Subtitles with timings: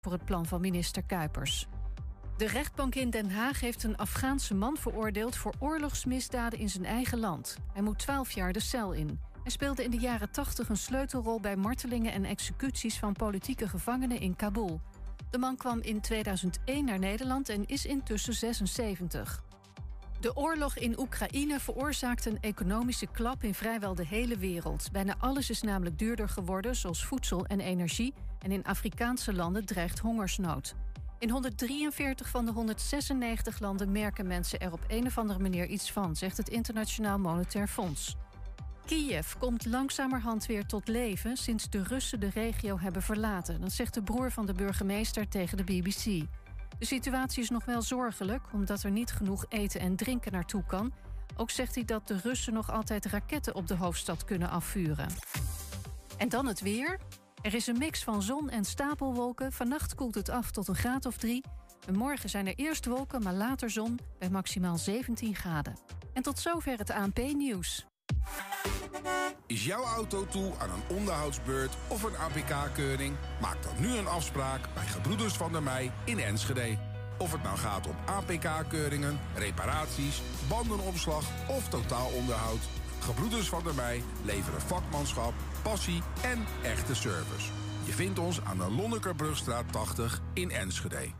[0.00, 1.66] voor het plan van minister Kuipers.
[2.36, 7.18] De rechtbank in Den Haag heeft een Afghaanse man veroordeeld voor oorlogsmisdaden in zijn eigen
[7.18, 7.56] land.
[7.72, 9.20] Hij moet 12 jaar de cel in.
[9.42, 14.20] Hij speelde in de jaren 80 een sleutelrol bij martelingen en executies van politieke gevangenen
[14.20, 14.80] in Kabul.
[15.30, 19.42] De man kwam in 2001 naar Nederland en is intussen 76.
[20.20, 24.88] De oorlog in Oekraïne veroorzaakt een economische klap in vrijwel de hele wereld.
[24.92, 28.14] Bijna alles is namelijk duurder geworden, zoals voedsel en energie.
[28.38, 30.74] En in Afrikaanse landen dreigt hongersnood.
[31.18, 35.92] In 143 van de 196 landen merken mensen er op een of andere manier iets
[35.92, 38.16] van, zegt het Internationaal Monetair Fonds.
[38.86, 43.60] Kiev komt langzamerhand weer tot leven sinds de Russen de regio hebben verlaten.
[43.60, 46.26] Dat zegt de broer van de burgemeester tegen de BBC.
[46.78, 50.92] De situatie is nog wel zorgelijk, omdat er niet genoeg eten en drinken naartoe kan.
[51.36, 55.08] Ook zegt hij dat de Russen nog altijd raketten op de hoofdstad kunnen afvuren.
[56.16, 56.98] En dan het weer.
[57.42, 59.52] Er is een mix van zon en stapelwolken.
[59.52, 61.44] Vannacht koelt het af tot een graad of drie.
[61.86, 65.76] En morgen zijn er eerst wolken, maar later zon bij maximaal 17 graden.
[66.12, 67.86] En tot zover het ANP-nieuws.
[69.46, 73.16] Is jouw auto toe aan een onderhoudsbeurt of een APK-keuring?
[73.40, 76.78] Maak dan nu een afspraak bij Gebroeders van der Mei in Enschede.
[77.18, 82.60] Of het nou gaat om APK-keuringen, reparaties, bandenopslag of totaalonderhoud.
[82.98, 85.32] Gebroeders van der Mei leveren vakmanschap,
[85.62, 87.50] passie en echte service.
[87.84, 91.10] Je vindt ons aan de Lonnekerbrugstraat 80 in Enschede.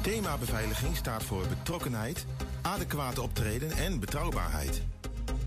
[0.00, 2.26] Thema beveiliging staat voor betrokkenheid,
[2.62, 4.82] adequate optreden en betrouwbaarheid.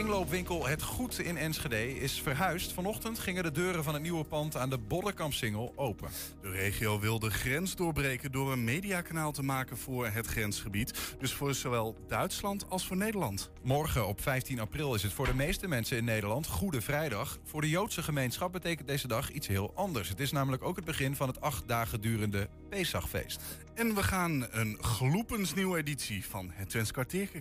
[0.00, 2.72] Kringloopwinkel Het Goed in Enschede is verhuisd.
[2.72, 6.08] Vanochtend gingen de deuren van het nieuwe pand aan de Boddenkamp-singel open.
[6.42, 11.16] De regio wil de grens doorbreken door een mediakanaal te maken voor het grensgebied.
[11.18, 13.50] Dus voor zowel Duitsland als voor Nederland.
[13.62, 17.38] Morgen op 15 april is het voor de meeste mensen in Nederland Goede Vrijdag.
[17.44, 20.08] Voor de Joodse gemeenschap betekent deze dag iets heel anders.
[20.08, 23.40] Het is namelijk ook het begin van het acht dagen durende Pesachfeest.
[23.74, 26.90] En we gaan een gloepensnieuwe editie van het Twents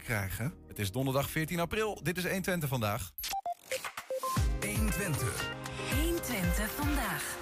[0.04, 0.54] krijgen.
[0.70, 2.00] Het is donderdag 14 april.
[2.04, 3.12] Dit is 120 vandaag.
[4.66, 5.50] 120.
[5.96, 7.38] 120 vandaag.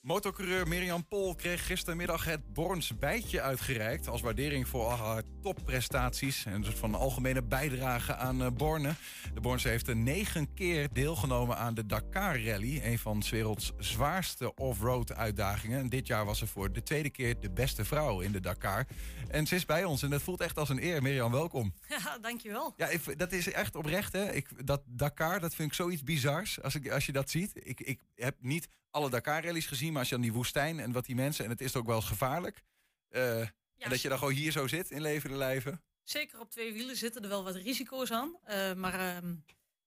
[0.00, 4.08] Motorcoureur Mirjam Pol kreeg gistermiddag het Borns bijtje uitgereikt...
[4.08, 5.22] als waardering voor haar
[5.54, 6.44] topprestaties...
[6.44, 8.94] en een soort van algemene bijdrage aan uh, Borne.
[9.34, 12.80] De Bornse heeft er negen keer deelgenomen aan de Dakar Rally...
[12.84, 15.78] een van 's werelds zwaarste off-road uitdagingen.
[15.78, 18.86] En dit jaar was ze voor de tweede keer de beste vrouw in de Dakar.
[19.28, 21.02] En ze is bij ons en dat voelt echt als een eer.
[21.02, 21.74] Mirjam, welkom.
[22.04, 22.74] Ja, dankjewel.
[22.76, 24.32] Ja, ik, dat is echt oprecht, hè.
[24.32, 27.50] Ik, dat Dakar, dat vind ik zoiets bizars als, ik, als je dat ziet.
[27.54, 31.06] Ik, ik heb niet alle Dakar-rallies gezien, maar als je dan die woestijn en wat
[31.06, 31.44] die mensen...
[31.44, 32.62] en het is ook wel eens gevaarlijk.
[33.10, 33.46] Uh,
[33.78, 35.82] en dat je dan gewoon hier zo zit in levende lijven.
[36.02, 38.36] Zeker op twee wielen zitten er wel wat risico's aan.
[38.48, 39.30] Uh, maar uh,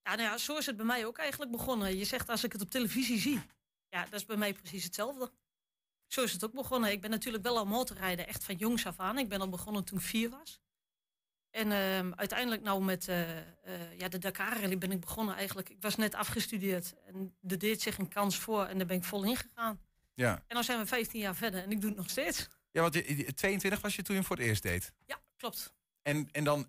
[0.03, 1.97] ja, nou ja, zo is het bij mij ook eigenlijk begonnen.
[1.97, 3.41] Je zegt als ik het op televisie zie.
[3.89, 5.31] Ja, dat is bij mij precies hetzelfde.
[6.07, 6.91] Zo is het ook begonnen.
[6.91, 9.17] Ik ben natuurlijk wel al motorrijden, echt van jongs af aan.
[9.17, 10.61] Ik ben al begonnen toen ik vier was.
[11.51, 15.69] En uh, uiteindelijk nou met uh, uh, ja, de Dakar Rally ben ik begonnen eigenlijk.
[15.69, 19.03] Ik was net afgestudeerd en er deed zich een kans voor en daar ben ik
[19.03, 19.81] vol in gegaan.
[20.13, 20.43] Ja.
[20.47, 22.49] En nu zijn we 15 jaar verder en ik doe het nog steeds.
[22.71, 24.93] Ja, want je, 22 was je toen je voor het eerst deed?
[25.05, 25.73] Ja, klopt.
[26.01, 26.67] En, en dan,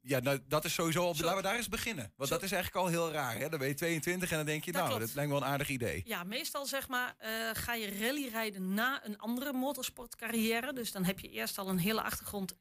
[0.00, 1.14] ja, nou, dat is sowieso al.
[1.14, 1.24] Zo.
[1.24, 2.12] Laten we daar eens beginnen.
[2.16, 2.34] Want Zo.
[2.34, 3.36] dat is eigenlijk al heel raar.
[3.36, 3.48] Hè?
[3.48, 5.06] Dan ben je 22 en dan denk je, dat nou, klopt.
[5.06, 6.02] dat lijkt wel een aardig idee.
[6.04, 10.72] Ja, meestal zeg maar, uh, ga je rallyrijden na een andere motorsportcarrière.
[10.72, 12.56] Dus dan heb je eerst al een hele achtergrond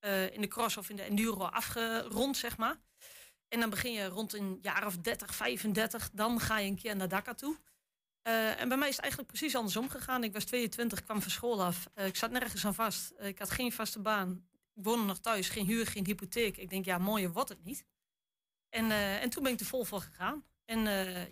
[0.00, 2.76] uh, in de cross of in de enduro afgerond, zeg maar.
[3.48, 6.10] En dan begin je rond een jaar of 30, 35.
[6.12, 7.56] Dan ga je een keer naar Dakar toe.
[8.22, 10.24] Uh, en bij mij is het eigenlijk precies andersom gegaan.
[10.24, 11.90] Ik was 22, kwam van school af.
[11.94, 13.12] Uh, ik zat nergens aan vast.
[13.18, 14.44] ik had geen vaste baan.
[14.74, 16.56] Ik woonde nog thuis, geen huur, geen hypotheek.
[16.56, 17.84] Ik denk, ja, mooier wordt het niet.
[18.68, 20.44] En, en toen ben ik er vol voor gegaan.
[20.64, 20.80] En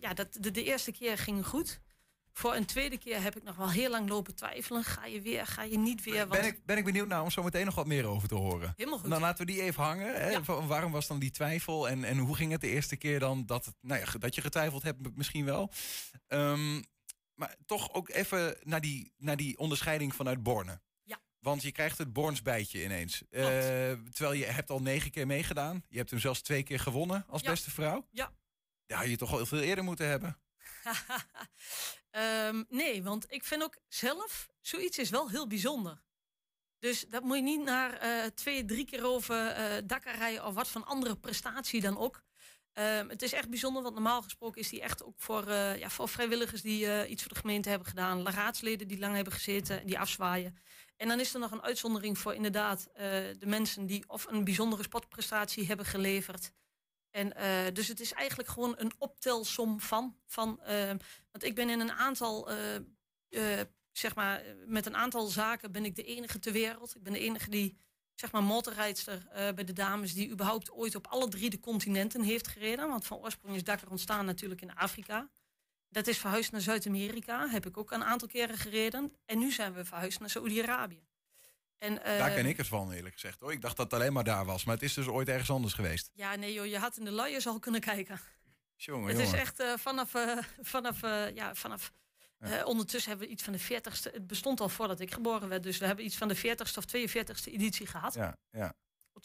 [0.00, 1.80] ja, dat, de, de eerste keer ging goed.
[2.38, 4.84] Voor een tweede keer heb ik nog wel heel lang lopen twijfelen.
[4.84, 6.26] Ga je weer, ga je niet weer?
[6.26, 6.40] Want...
[6.40, 8.72] Ben, ik, ben ik benieuwd naar om zo meteen nog wat meer over te horen.
[8.76, 9.10] Helemaal goed.
[9.10, 10.14] Dan laten we die even hangen.
[10.14, 10.30] Hè?
[10.30, 10.42] Ja.
[10.66, 11.88] Waarom was dan die twijfel?
[11.88, 14.82] En, en hoe ging het de eerste keer dan dat, nou ja, dat je getwijfeld
[14.82, 15.72] hebt misschien wel?
[16.28, 16.84] Um,
[17.34, 20.80] maar toch ook even naar die, naar die onderscheiding vanuit Borne.
[21.02, 21.20] Ja.
[21.38, 23.22] Want je krijgt het Borns bijtje ineens.
[23.30, 23.42] Eh,
[24.10, 25.84] terwijl je hebt al negen keer meegedaan.
[25.88, 27.50] Je hebt hem zelfs twee keer gewonnen als Ja.
[27.50, 28.06] beste vrouw.
[28.10, 28.32] Ja.
[28.86, 30.38] Ja, had je toch al veel eerder moeten hebben.
[32.10, 36.02] Ehm, nee, want ik vind ook zelf, zoiets is wel heel bijzonder.
[36.78, 39.54] Dus dat moet je niet naar eh, twee, drie keer over
[39.86, 42.22] Dakar rijden of wat van andere prestatie dan ook.
[42.72, 45.90] Ehm, het is echt bijzonder, want normaal gesproken is die echt ook voor, eh, ja,
[45.90, 48.28] voor vrijwilligers die iets voor de gemeente hebben gedaan.
[48.28, 50.56] Raadsleden die lang hebben gezeten, die afzwaaien.
[50.96, 52.88] En dan is er nog een uitzondering voor inderdaad
[53.38, 56.52] de mensen die of een bijzondere sportprestatie hebben geleverd.
[57.18, 60.16] En eh, dus het is eigenlijk gewoon een optelsom van.
[60.26, 60.96] van ehm,
[61.30, 62.74] want ik ben in een aantal, eh,
[63.28, 66.94] eh, zeg maar, met een aantal zaken ben ik de enige ter wereld.
[66.96, 67.76] Ik ben de enige die,
[68.14, 72.48] zeg maar, motorrijdster bij de dames die überhaupt ooit op alle drie de continenten heeft
[72.48, 72.88] gereden.
[72.88, 75.30] Want van oorsprong is Dakar ontstaan natuurlijk in Afrika.
[75.88, 77.48] Dat is verhuisd naar Zuid-Amerika.
[77.48, 79.12] Heb ik ook een aantal keren gereden.
[79.24, 81.07] En nu zijn we verhuisd naar Saoedi-Arabië.
[81.78, 83.40] En, Daar eh, ken ik het van, eerlijk gezegd.
[83.40, 83.52] Hoor.
[83.52, 84.64] Ik dacht dat het alleen maar daar was.
[84.64, 86.10] Maar het is dus ooit ergens anders geweest.
[86.14, 88.20] Ja, nee joh, je had in de luiers al kunnen kijken.
[88.76, 91.92] Jongen, Het is echt eh, vanaf, eh, vanaf, eh, ja, vanaf
[92.38, 94.12] eh, ondertussen hebben we iets van de 40ste.
[94.12, 96.84] Het bestond al voordat ik geboren werd, dus we hebben iets van de 40ste of
[96.84, 98.14] 42ste editie gehad.
[98.14, 98.74] Ja, ja.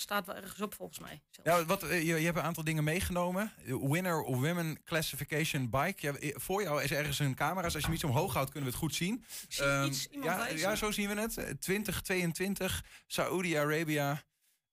[0.01, 1.21] Staat wel ergens op volgens mij.
[1.29, 1.59] zelfs.
[1.59, 3.51] Ja, wat, eh, je, je hebt een aantal dingen meegenomen.
[3.65, 5.95] Winner Women Classification Bike.
[6.07, 7.61] Ja, eh, voor jou is ergens een camera.
[7.61, 9.25] Dus als je hem iets omhoog houdt, kunnen we het goed zien.
[9.47, 10.57] Zie Ehm, iets, ja, wijzen.
[10.59, 11.37] ja, zo zien we het.
[11.37, 14.23] Eh, 2022, Saoedi-Arabia.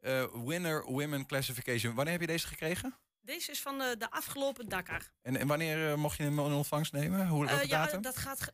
[0.00, 1.94] eh, winner Women Classification.
[1.94, 2.94] Wanneer heb je deze gekregen?
[3.20, 5.10] Deze is van de, de afgelopen Dakar.
[5.22, 7.26] En, en wanneer mocht je hem in ontvangst nemen?
[7.28, 8.02] Hoe, Eh, ja, datum?
[8.02, 8.52] dat gaat.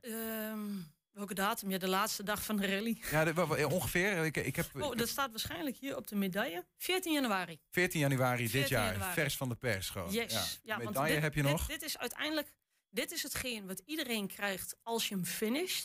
[1.17, 1.71] Welke datum?
[1.71, 2.99] Ja, de laatste dag van de rally.
[3.11, 4.25] Ja, ongeveer.
[4.25, 6.65] Ik, ik heb Oh, dat staat waarschijnlijk hier op de medaille.
[6.79, 7.61] 14 januari.
[7.71, 8.91] 14 januari dit 14 jaar.
[8.93, 9.13] januari.
[9.15, 10.13] Vers van de pers gewoon.
[10.13, 10.33] Yes.
[10.33, 10.45] Ja.
[10.63, 11.67] Ja, want Medaille dit, heb je dit- nog.
[11.67, 12.53] Dit is uiteindelijk,
[12.91, 15.85] dit is hetgeen wat iedereen krijgt als je hem finisht.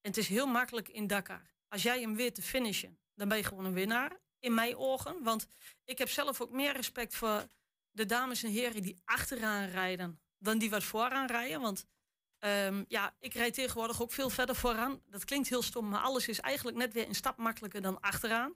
[0.00, 1.54] En het is heel makkelijk in Dakar.
[1.68, 4.22] Als jij hem weet te finishen, dan ben je gewoon een winnaar.
[4.38, 5.22] In mijn ogen.
[5.22, 5.46] Want
[5.84, 7.46] ik heb zelf ook meer respect voor
[7.90, 10.20] de dames en heren die achteraan rijden.
[10.38, 11.60] Dan die wat vooraan rijden.
[11.60, 11.84] Want
[12.44, 15.00] ehm, ja, ik rijd tegenwoordig ook veel verder vooraan.
[15.10, 18.54] Dat klinkt heel stom, maar alles is eigenlijk net weer een stap makkelijker dan achteraan.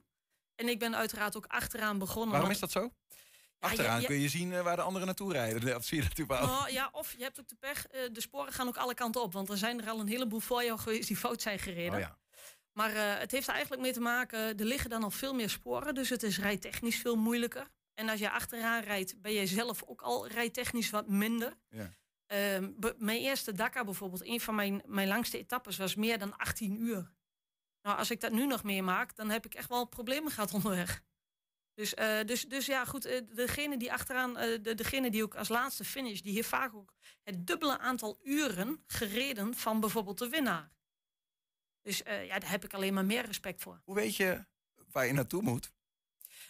[0.55, 2.31] En ik ben uiteraard ook achteraan begonnen.
[2.31, 2.91] Waarom is dat zo?
[3.59, 5.61] Achteraan ja, kun je zien eh, waar de anderen naartoe rijden.
[5.65, 6.47] Dat zie je natuurlijk wel.
[6.47, 9.21] Nou, ja, of je hebt ook de pech, eh, de sporen gaan ook alle kanten
[9.21, 9.33] op.
[9.33, 11.93] Want er zijn er al een heleboel voor jou geweest die fout zijn gereden.
[11.93, 12.17] Oh ja.
[12.73, 15.49] Maar eh, het heeft er eigenlijk mee te maken, er liggen dan al veel meer
[15.49, 15.95] sporen.
[15.95, 17.67] Dus het is rijtechnisch veel moeilijker.
[17.93, 21.53] En als je achteraan rijdt, ben je zelf ook al rijtechnisch wat minder.
[21.69, 21.93] Ja.
[22.29, 26.37] Ehm, be- mijn eerste Dakar bijvoorbeeld, een van mijn, mijn langste etappes was meer dan
[26.37, 27.11] 18 uur.
[27.81, 31.03] Nou, als ik dat nu nog meemaak, dan heb ik echt wel problemen gehad onderweg.
[31.73, 35.35] Dus, eh, dus, dus ja, goed, eh, degene die achteraan, eh, de, degene die ook
[35.35, 36.93] als laatste finish, die heeft vaak ook
[37.23, 40.71] het dubbele aantal uren gereden van bijvoorbeeld de winnaar.
[41.81, 43.81] Dus ja, daar heb ik alleen maar meer respect voor.
[43.83, 44.45] Hoe weet je
[44.91, 45.71] waar je naartoe moet?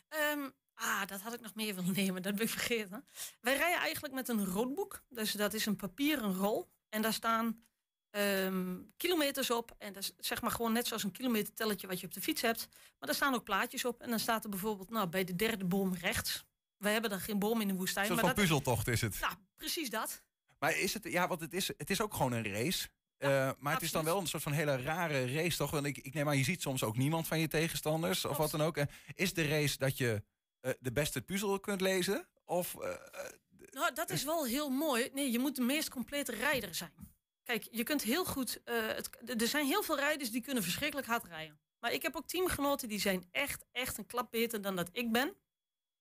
[0.08, 0.50] Ehm,
[0.80, 3.06] ah, dat had ik nog meer willen nemen, dat ben ik vergeten.
[3.42, 5.04] Wij rijden eigenlijk met een roadbook.
[5.10, 6.70] Dus dat is een papieren rol.
[6.90, 7.64] En daar staan
[8.10, 9.76] ehm, kilometers op.
[9.78, 12.42] En dat is zeg maar gewoon net zoals een kilometertelletje wat je op de fiets
[12.42, 12.68] hebt.
[12.72, 14.02] Maar daar staan ook plaatjes op.
[14.02, 16.46] En dan staat er bijvoorbeeld nou, bij de derde boom rechts.
[16.78, 18.06] Wij hebben dan geen boom in de Een woestijn.
[18.06, 19.20] soort maar van dat puzzeltocht is het.
[19.20, 20.22] nou, precies dat.
[20.60, 22.90] Maar is het, ja, want het is, het is ook gewoon een race.
[23.18, 25.72] Eh, maar het is dan wel een soort van hele rare race, toch?
[25.72, 28.52] Want ik, ik neem aan, je ziet soms ook niemand van je tegenstanders of wat
[28.52, 28.78] dan ook.
[29.14, 30.24] Is de race dat je
[30.62, 32.28] eh, de beste puzzel kunt lezen?
[32.46, 33.32] Of eh, eh,
[33.72, 35.10] Nou, dat is wel heel mooi.
[35.14, 37.18] Nee, je moet de meest complete rijder zijn.
[37.44, 38.62] Kijk, je kunt heel goed.
[38.66, 41.60] er zijn heel veel rijders die kunnen verschrikkelijk hard rijden.
[41.80, 45.12] Maar ik heb ook teamgenoten die zijn echt, echt een klap beter dan dat ik
[45.12, 45.36] ben.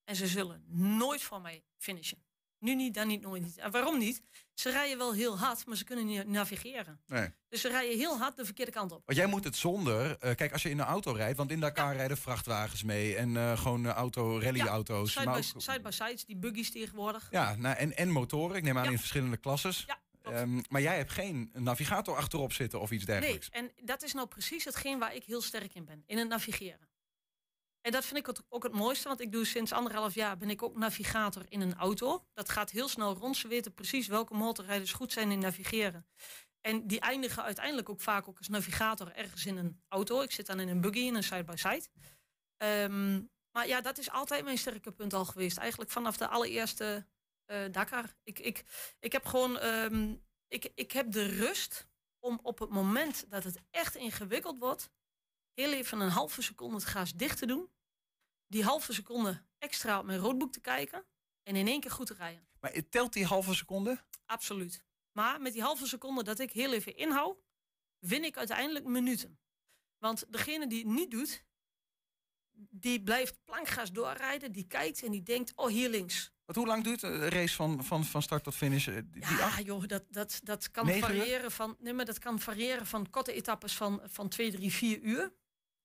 [0.05, 2.28] En ze zullen nooit voor mij finishen.
[2.61, 3.57] Nu niet, dan niet, nooit niet.
[3.59, 4.23] En waarom niet?
[4.55, 7.01] Ze rijden wel heel hard, maar ze kunnen niet navigeren.
[7.07, 7.29] nee.
[7.49, 9.03] Dus ze rijden heel hard de verkeerde kant op.
[9.05, 10.17] Want jij moet het zonder.
[10.19, 13.37] eh, kijk, als je in een auto rijdt, want in Dakar rijden vrachtwagens mee en
[13.37, 15.13] eh, gewoon eh, auto, rallyauto's.
[15.13, 17.29] Side maar by, ook- side die buggies tegenwoordig.
[17.31, 18.57] Ja, nou, en, en motoren.
[18.57, 18.91] Ik neem aan Ja.
[18.91, 19.85] in verschillende klasses.
[19.87, 19.99] Ja.
[20.33, 23.49] Ehm, maar jij hebt geen navigator achterop zitten of iets Nee, dergelijks.
[23.51, 26.03] en dat is nou precies hetgeen waar ik heel sterk in ben.
[26.07, 26.88] In het navigeren.
[27.89, 30.63] En dat vind ik ook het mooiste, want ik doe sinds anderhalf jaar ben ik
[30.63, 32.25] ook navigator in een auto.
[32.35, 33.37] Dat gaat heel snel rond.
[33.37, 36.07] Ze weten precies welke motorrijders goed zijn in navigeren.
[36.61, 40.21] En die eindigen uiteindelijk ook vaak ook als navigator ergens in een auto.
[40.21, 41.87] Ik zit dan in een buggy, in een side-by-side.
[42.57, 45.57] Ehm, maar ja, dat is altijd mijn sterke punt al geweest.
[45.57, 47.07] Eigenlijk vanaf de allereerste
[47.45, 48.15] eh, Dakar.
[48.23, 48.65] Ik, ik,
[49.01, 50.15] ik heb gewoon ehm,
[50.49, 54.91] ik, ik heb de rust om op het moment dat het echt ingewikkeld wordt,
[55.55, 57.69] heel even een halve seconde het gaas dicht te doen.
[58.49, 61.05] Die halve seconde extra op mijn roodboek te kijken.
[61.43, 62.49] En in één keer goed te rijden.
[62.61, 64.05] Maar telt die halve seconde?
[64.27, 64.85] Absoluut.
[65.13, 67.37] Maar met die halve seconde dat ik heel even inhoud,
[67.99, 69.39] win ik uiteindelijk minuten.
[69.99, 71.45] Want degene die het niet doet,
[72.71, 76.33] die blijft plankgas doorrijden, die kijkt en die denkt, oh hier links.
[76.45, 78.89] Want hoe lang duurt een race van, van, van start tot finish?
[78.89, 79.65] Eh, Die Ja, acht?
[79.65, 81.77] joh, dat, dat, dat kan variëren van.
[81.79, 85.33] Nee, maar dat kan variëren van korte etappes van, van 2, 3, 4 uur.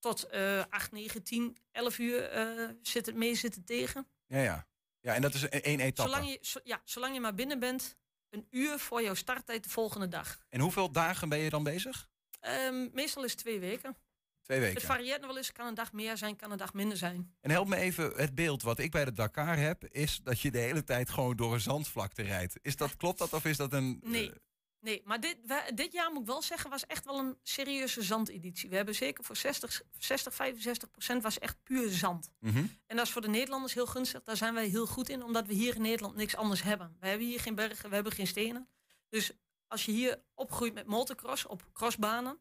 [0.03, 4.07] Tot eh 8, 9, 10, 11 uur eh, zit het mee zitten tegen.
[4.27, 4.67] Ja, ja.
[4.99, 6.11] Ja, en dat is een- één etappe.
[6.11, 7.95] Zolang je, zo- ja, zolang je maar binnen bent,
[8.29, 10.37] een uur voor jouw starttijd de volgende dag.
[10.49, 12.07] En hoeveel dagen ben je dan bezig?
[12.39, 13.95] Ehm, meestal is het twee weken.
[14.41, 14.87] Twee Het weken.
[14.87, 15.51] varieert nog wel eens.
[15.51, 17.35] Kan een dag meer zijn, kan een dag minder zijn.
[17.41, 20.51] En help me even, het beeld wat ik bij de Dakar heb, is dat je
[20.51, 22.59] de hele tijd gewoon door een zandvlakte rijdt.
[22.61, 23.99] Is dat, klopt dat of is dat een...
[24.03, 24.29] Nee.
[24.29, 24.35] eh,
[24.83, 25.37] Nee, maar dit,
[25.73, 28.69] dit jaar moet ik wel zeggen, was echt wel een serieuze zandeditie.
[28.69, 32.31] We hebben zeker voor 60, 60 65 procent was echt puur zand.
[32.39, 32.65] mhm.
[32.87, 34.23] En dat is voor de Nederlanders heel gunstig.
[34.23, 36.97] Daar zijn wij heel goed in, omdat we hier in Nederland niks anders hebben.
[36.99, 38.67] We hebben hier geen bergen, we hebben geen stenen.
[39.09, 39.31] Dus
[39.67, 42.37] als je hier opgroeit met motocross op crossbanen,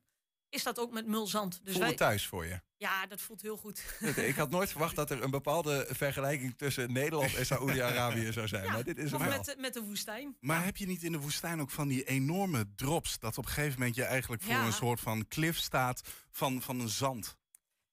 [0.53, 1.61] is dat ook met mulzand.
[1.63, 2.61] Dus Voel wij, het thuis voor je.
[2.77, 3.83] ja, dat voelt heel goed.
[4.17, 8.73] ik had nooit verwacht dat er een bepaalde vergelijking tussen Nederland en Saoedi-Arabië zou zijn.
[8.73, 9.29] maar dit is Of wel.
[9.29, 10.37] met, de- met de woestijn.
[10.41, 13.19] Maar heb je niet in de woestijn ook van die enorme drops...
[13.19, 14.67] dat op een gegeven moment je eigenlijk voor Ja.
[14.67, 17.37] een soort van klif staat van, van een zand?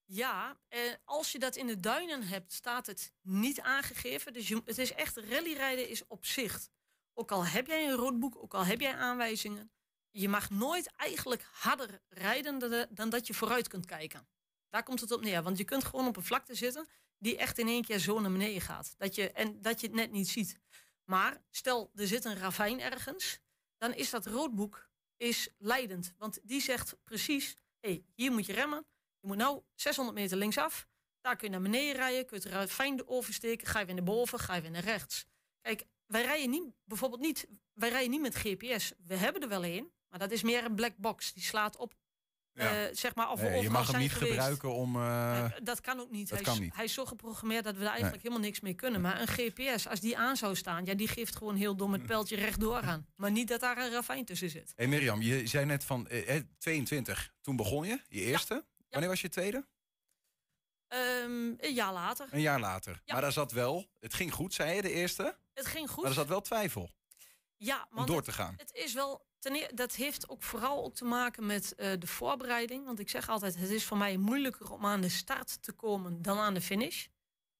[0.05, 4.33] Ja, eh, als je dat in de duinen hebt, staat het niet aangegeven.
[4.33, 6.69] Dus je, het is echt rallyrijden is op zicht.
[7.13, 9.71] Ook al heb jij een roodboek, ook al heb jij aanwijzingen.
[10.11, 14.27] Je mag nooit eigenlijk harder rijden dan, dat je vooruit kunt kijken.
[14.69, 15.43] Daar komt het op neer.
[15.43, 16.87] Want je kunt gewoon op een vlakte zitten
[17.17, 18.93] die echt in één keer zo naar beneden gaat.
[18.97, 20.59] Dat je, en dat je het net niet ziet.
[21.03, 23.39] Maar stel, er zit een ravijn ergens.
[23.77, 26.13] Dan is dat roodboek is leidend.
[26.17, 28.85] Want die zegt precies, hé, hier moet je remmen.
[29.19, 30.87] Je moet nou 600 meter linksaf.
[31.21, 32.25] Daar kun je naar beneden rijden.
[32.25, 33.67] Kun je het ravijn oversteken.
[33.67, 34.39] Ga je weer naar boven.
[34.39, 35.25] Ga je weer naar rechts.
[35.61, 38.93] Kijk, wij rijden niet, bijvoorbeeld niet, wij rijden niet met GPS.
[39.05, 39.91] We hebben er wel een.
[40.09, 41.33] Maar dat is meer een black box.
[41.33, 41.93] Die slaat op,
[42.53, 42.87] Ja.
[42.87, 44.31] eh, zeg maar, of Nee, je mag hem niet geweest.
[44.31, 44.95] gebruiken om...
[44.95, 46.29] eh, Eh, dat kan ook niet.
[46.29, 46.75] dat hij, kan is, niet.
[46.75, 49.01] hij is zo geprogrammeerd dat we daar eigenlijk helemaal niks mee kunnen.
[49.01, 52.05] Maar een GPS, als die aan zou staan, ja, die geeft gewoon heel dom het
[52.05, 53.07] pijltje rechtdoor aan.
[53.15, 54.73] Maar niet dat daar een ravijn tussen zit.
[54.75, 57.33] hey Mirjam, je zei net van eh, eh, 22.
[57.41, 58.65] Toen begon je, je eerste.
[58.89, 59.65] Wanneer was je tweede?
[60.87, 62.27] Ehm, een jaar later.
[62.31, 63.01] Een jaar later.
[63.05, 63.13] Ja.
[63.13, 65.37] Maar daar zat wel, het ging goed, zei je, de eerste.
[65.53, 65.97] Het ging goed.
[66.01, 66.89] Maar er zat wel twijfel
[67.59, 68.53] ja, om door te gaan.
[68.57, 69.27] het is wel.
[69.39, 72.85] Ten eer- dat heeft ook vooral ook te maken met eh, de voorbereiding.
[72.85, 76.21] Want ik zeg altijd: het is voor mij moeilijker om aan de start te komen
[76.21, 77.05] dan aan de finish.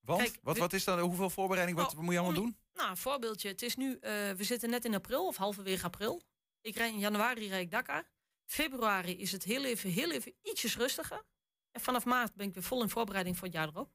[0.02, 2.44] Want, Kijk, wat, we- wat is dan, hoeveel voorbereiding, wat Nou, moet je allemaal om-
[2.46, 2.58] doen?
[2.74, 3.48] Nou, een voorbeeldje.
[3.48, 6.22] Het is nu, eh, we zitten net in april of halverwege april.
[6.62, 8.10] Ik rijd in januari rijd ik Dakar.
[8.46, 11.24] Februari is het heel even, heel even ietsjes rustiger.
[11.72, 13.92] En vanaf maart ben ik weer vol in voorbereiding voor het jaar erop.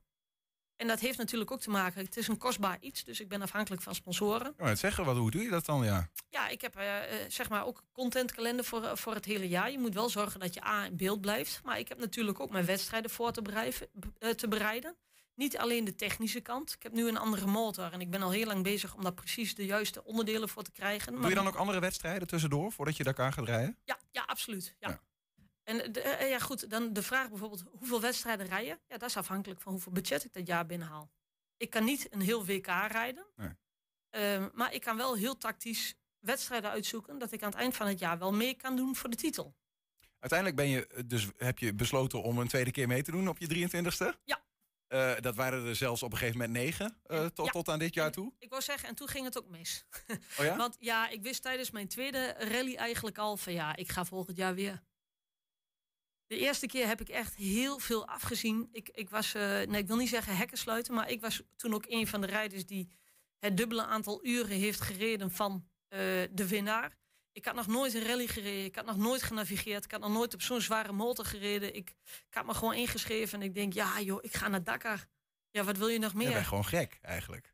[0.77, 3.43] En dat heeft natuurlijk ook te maken, het is een kostbaar iets, dus ik ben
[3.43, 4.55] afhankelijk van sponsoren.
[4.59, 5.85] Ja, het zeggen, wat, hoe doe je dat dan?
[5.85, 6.09] Ja.
[6.29, 6.87] Ja, ik heb eh,
[7.29, 9.71] zeg maar ook een contentkalender voor, eh, voor het hele jaar.
[9.71, 11.61] Je moet wel zorgen dat je A in beeld blijft.
[11.65, 13.89] Maar ik heb natuurlijk ook mijn wedstrijden voor te, bereiden,
[14.37, 14.97] te bereiden.
[15.35, 16.73] Niet alleen de technische kant.
[16.73, 19.15] Ik heb nu een andere motor en ik ben al heel lang bezig om daar
[19.15, 21.15] precies de juiste onderdelen voor te krijgen.
[21.15, 23.77] Doe je dan ook andere wedstrijden tussendoor voordat je Dakar gaat rijden?
[23.85, 24.77] Ja, ja absoluut.
[24.79, 24.89] Ja.
[24.89, 25.01] Ja.
[25.65, 28.81] En de, eh, ja, goed, dan de vraag bijvoorbeeld, hoeveel wedstrijden rijden?
[28.89, 31.11] Ja, dat is afhankelijk van hoeveel budget ik dat jaar binnenhaal.
[31.57, 33.27] Ik kan niet een heel WK rijden.
[33.37, 33.51] Nee.
[34.11, 37.19] Ehm, maar ik kan wel heel tactisch wedstrijden uitzoeken...
[37.19, 39.55] dat ik aan het eind van het jaar wel mee kan doen voor de titel.
[40.19, 43.29] Uiteindelijk ben je, eh, dus heb je besloten om een tweede keer mee te doen
[43.29, 44.15] op je 23ste?
[44.25, 44.43] Ja.
[44.87, 47.53] Eh, dat waren er zelfs op een gegeven moment negen eh, tot, Ja.
[47.53, 48.33] tot aan dit jaar toe.
[48.39, 49.85] Ik wou zeggen, en toen ging het ook mis.
[50.39, 50.57] Oh ja?
[50.65, 54.37] Want ja, ik wist tijdens mijn tweede rally eigenlijk al van ja, ik ga volgend
[54.37, 54.83] jaar weer.
[56.27, 58.69] De eerste keer heb ik echt heel veel afgezien.
[58.73, 61.75] Ik, ik was, eh, nee, ik wil niet zeggen hekken sluiten, maar ik was toen
[61.75, 62.89] ook een van de rijders die
[63.39, 65.99] het dubbele aantal uren heeft gereden van eh,
[66.31, 66.97] de winnaar.
[67.33, 70.13] Ik had nog nooit een rally gereden, ik had nog nooit genavigeerd, ik had nog
[70.13, 71.75] nooit op zo'n zware motor gereden.
[71.75, 71.91] Ik,
[72.29, 75.07] ik had me gewoon ingeschreven en ik denk, ja joh, ik ga naar Dakar.
[75.51, 76.33] Ja, wat wil je nog Je meer?
[76.33, 77.54] bent gewoon gek eigenlijk.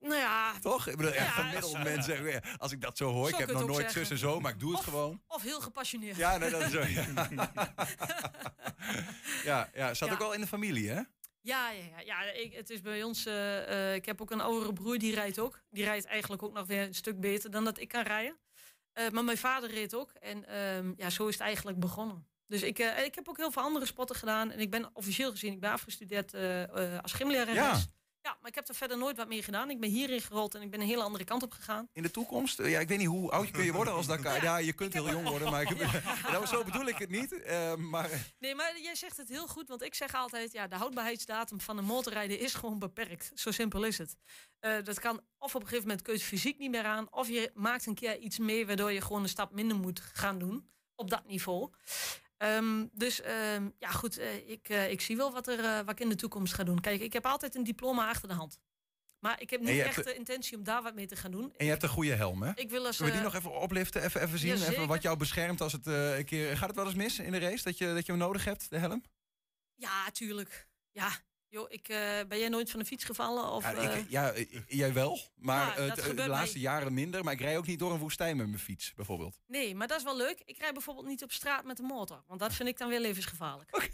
[0.00, 0.86] Nou ja, Toch?
[0.86, 3.52] Ik bedoel, echt gemiddeld mensen zeggen, ja, als ik dat zo hoor, Zo ik heb
[3.52, 5.22] nog nooit zus en zo, maar ik doe het gewoon.
[5.26, 6.16] of heel gepassioneerd.
[6.16, 6.82] Ja, nee, dat is zo.
[9.44, 11.00] Ja, ja, zat ook wel in de familie, hè?
[11.42, 13.26] Ja, ja, ja, ja ik, het is bij ons.
[13.26, 15.60] eh, eh, ik heb ook een oudere broer die rijdt ook.
[15.70, 18.38] Die rijdt eigenlijk ook nog weer een stuk beter dan dat ik kan rijden.
[18.92, 20.10] Eh, maar mijn vader reed ook.
[20.10, 22.26] En ehm, ja, zo is het eigenlijk begonnen.
[22.46, 24.50] Dus ik, ik heb ook heel veel andere sporten gedaan.
[24.50, 26.34] En ik ben officieel gezien, ik ben afgestudeerd
[27.02, 27.54] als gymlerares.
[27.54, 27.80] Ja.
[28.30, 28.36] Ja.
[28.36, 29.70] Ja, maar ik heb er verder nooit wat meer gedaan.
[29.70, 31.88] Ik ben hierin gerold en ik ben een hele andere kant op gegaan.
[31.92, 34.42] In de toekomst, ja, ik weet niet hoe oud kun je worden als Dakar.
[34.42, 35.76] Ja, je kunt heel jong worden, maar ik,
[36.32, 37.42] nou, zo bedoel ik het niet.
[37.42, 40.52] eh, maar Nee, maar jij zegt het heel goed, want ik zeg altijd...
[40.52, 43.30] ja, de houdbaarheidsdatum van een motorrijden is gewoon beperkt.
[43.34, 44.16] Zo simpel is het.
[44.60, 47.12] Eh, dat kan of op een gegeven moment kun je het fysiek niet meer aan...
[47.12, 50.38] of je maakt een keer iets mee waardoor je gewoon een stap minder moet gaan
[50.38, 50.70] doen.
[50.94, 51.70] Op dat niveau.
[52.40, 55.90] Ehm, dus ehm, ja, goed, eh, ik, eh, ik zie wel wat, er, eh, wat
[55.90, 56.80] ik in de toekomst ga doen.
[56.80, 58.58] Kijk, ik heb altijd een diploma achter de hand.
[59.18, 61.52] Maar ik heb niet echt de intentie om daar wat mee te gaan doen.
[61.56, 62.52] en je hebt een goede helm, hè?
[62.54, 62.96] Ik wil als...
[62.96, 64.52] Zullen we die nog even opliften, even, even zien?
[64.52, 66.56] Even wat jou beschermt als het een keer...
[66.56, 68.70] Gaat het wel eens mis in de race, dat je, dat je hem nodig hebt,
[68.70, 69.02] de helm?
[69.74, 70.68] Ja, tuurlijk.
[70.90, 71.10] Ja,
[71.50, 73.50] joh, ik, eh, ben jij nooit van de fiets gevallen?
[73.50, 74.32] Of, Ja, eh, ik, ja
[74.68, 76.62] jij wel, maar Ja, eh, de- laatste mij.
[76.62, 77.24] jaren minder.
[77.24, 79.38] Maar ik rij ook niet door een woestijn met mijn fiets, bijvoorbeeld.
[79.46, 80.42] Nee, maar dat is wel leuk.
[80.44, 82.22] Ik rijd bijvoorbeeld niet op straat met de motor.
[82.26, 83.70] Want dat vind ik dan weer levensgevaarlijk.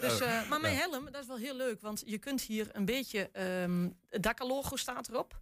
[0.00, 1.80] Dus, maar mijn helm, dat is wel heel leuk.
[1.80, 3.28] Want je kunt hier een beetje...
[3.32, 5.40] ehm het Dakar-logo staat erop.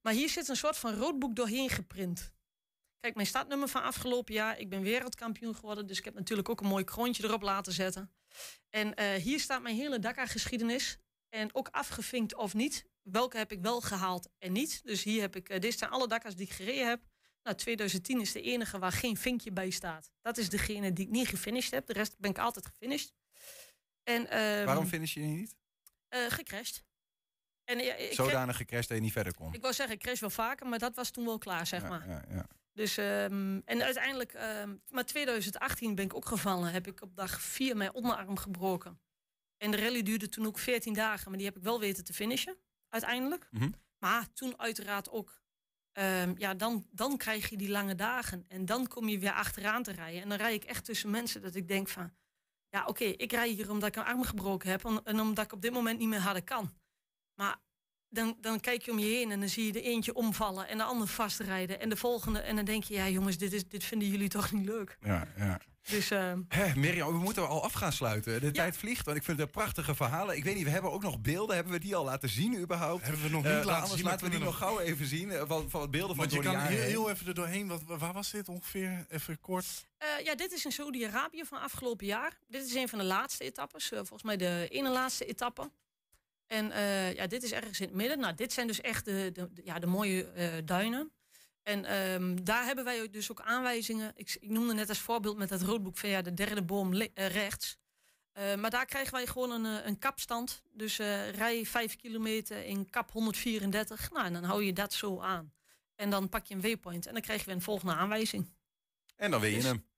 [0.00, 2.32] Maar hier zit een soort van roodboek doorheen geprint.
[3.02, 4.58] Kijk, mijn startnummer van afgelopen jaar.
[4.58, 5.86] Ik ben wereldkampioen geworden.
[5.86, 8.12] Dus ik heb natuurlijk ook een mooi kroontje erop laten zetten.
[8.70, 10.98] En eh, hier staat mijn hele Dakar-geschiedenis.
[11.28, 12.84] En ook afgevinkt of niet.
[13.02, 14.80] Welke heb ik wel gehaald en niet.
[14.84, 15.48] Dus hier heb ik...
[15.48, 17.00] eh, dit zijn alle Dakars die ik gereden heb.
[17.42, 20.10] Nou, 2010 is de enige waar geen vinkje bij staat.
[20.20, 21.86] Dat is degene die ik niet gefinished heb.
[21.86, 23.12] De rest ben ik altijd gefinished.
[24.02, 25.56] En, ehm, Waarom finish je niet?
[26.08, 26.84] eh, gecrashed.
[27.64, 29.54] En ik, Zodanig gecrashed dat je niet verder kon.
[29.54, 31.88] ik wou zeggen, ik crash wel vaker, maar dat was toen wel klaar, zeg Ja,
[31.88, 32.08] maar.
[32.08, 32.46] ja, ja.
[32.72, 36.72] Dus, ehm, en uiteindelijk, ehm, maar 2018 ben ik ook gevallen.
[36.72, 39.00] Heb ik op dag 4 mijn onderarm gebroken.
[39.56, 42.12] En de rally duurde toen ook 14 dagen, maar die heb ik wel weten te
[42.12, 42.56] finishen,
[42.88, 43.48] uiteindelijk.
[43.50, 43.70] Mhm.
[43.98, 45.42] Maar toen uiteraard ook,
[45.92, 48.44] ehm, ja, dan, dan krijg je die lange dagen.
[48.48, 50.22] En dan kom je weer achteraan te rijden.
[50.22, 52.12] En dan rij ik echt tussen mensen dat ik denk van...
[52.68, 54.84] Ja, oké, ik rij hier omdat ik een arm gebroken heb.
[54.84, 56.72] en- En omdat ik op dit moment niet meer harder kan.
[57.34, 57.58] Maar
[58.12, 60.76] dan, dan kijk je om je heen en dan zie je de eentje omvallen en
[60.78, 61.80] de ander vastrijden.
[61.80, 62.38] En de volgende.
[62.38, 64.96] En dan denk je, ja jongens, dit, is, dit vinden jullie toch niet leuk.
[65.00, 65.60] ja, ja.
[65.88, 68.40] Dus ehm, Hé, Mirjam, we moeten al af gaan sluiten.
[68.40, 70.36] De tijd vliegt, want ik vind het prachtige verhalen.
[70.36, 71.54] Ik weet niet, we hebben ook nog beelden.
[71.54, 73.02] Hebben we die al laten zien überhaupt?
[73.04, 74.04] Hebben we nog Eh, niet laten anders zien.
[74.08, 75.30] laten we die nog gauw even zien.
[75.30, 77.68] eh, Van, van wat beelden van Want je kan heel, heel even er doorheen.
[77.68, 79.06] Wat, waar was dit ongeveer?
[79.08, 79.86] Even kort.
[79.98, 82.38] eh, ja, dit is in Saudi-Arabië van afgelopen jaar.
[82.48, 83.88] Dit is een van de laatste etappes.
[83.88, 85.70] volgens mij de ene laatste etappe.
[86.52, 88.18] En eh, ja, dit is ergens in het midden.
[88.18, 91.12] Nou, dit zijn dus echt de, de, de- ja, de mooie eh, duinen.
[91.62, 94.12] En ehm, daar hebben wij dus ook aanwijzingen.
[94.14, 97.26] Ik, ik noemde net als voorbeeld met dat roodboek van ja, de derde boom eh,
[97.26, 97.76] rechts.
[98.32, 100.62] Eh, maar daar krijgen wij gewoon een, een kapstand.
[100.72, 104.10] Dus eh, rij 5 kilometer in kap 134.
[104.10, 105.52] Nou, en dan hou je dat zo aan.
[105.94, 108.54] En dan pak je een waypoint en dan krijg je weer een volgende aanwijzing.
[109.16, 109.90] En dan win je Dus- hem.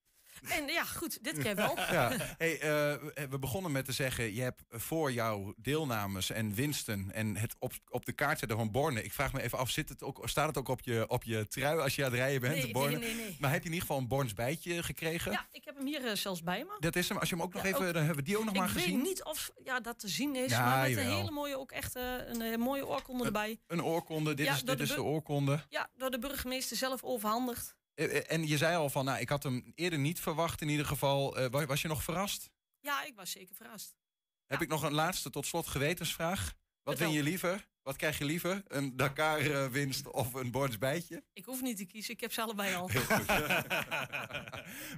[0.48, 1.78] En ja, goed, dit keer wel.
[1.90, 2.10] Ja.
[2.38, 2.68] Hey, eh,
[3.30, 7.72] we begonnen met te zeggen, je hebt voor jouw deelnames en winsten en het op,
[7.88, 9.02] op de kaart zetten van Borne.
[9.02, 11.46] Ik vraag me even af, zit het ook, staat het ook op je, op je
[11.48, 12.54] trui als je aan het rijden bent?
[12.62, 12.98] Nee, Borne?
[12.98, 13.36] nee, nee, nee.
[13.40, 15.32] Maar heb je in ieder geval een Borns bijtje gekregen?
[15.32, 16.76] Ja, ik heb hem hier eh, zelfs bij me.
[16.80, 17.18] Dat is hem.
[17.18, 18.60] Als je hem ook nog Ja, even, ook- dan hebben we die ook nog ik
[18.60, 18.94] maar gezien.
[18.94, 21.72] weet niet of ja, dat te zien is, Ja, maar met een hele mooie, ook
[21.72, 23.60] echt eh, een mooie oorkonde erbij.
[23.66, 25.64] Een oorkonde, dit is, dit de is de oorkonde.
[25.68, 27.74] Ja, door de burgemeester zelf overhandigd.
[27.94, 30.68] Eh, eh, En je zei al van, nou, ik had hem eerder niet verwacht in
[30.68, 31.36] ieder geval.
[31.36, 32.50] Eh, wa- was je nog verrast?
[32.80, 33.94] Ja, ik was zeker verrast.
[34.46, 36.54] Heb ik nog een laatste tot slot gewetensvraag?
[36.82, 37.68] Wat vind je liever?
[37.82, 38.62] Wat krijg je liever?
[38.66, 41.24] Een Dakar-winst of een Borns bijtje?
[41.32, 42.88] Ik hoef niet te kiezen, ik heb ze allebei al.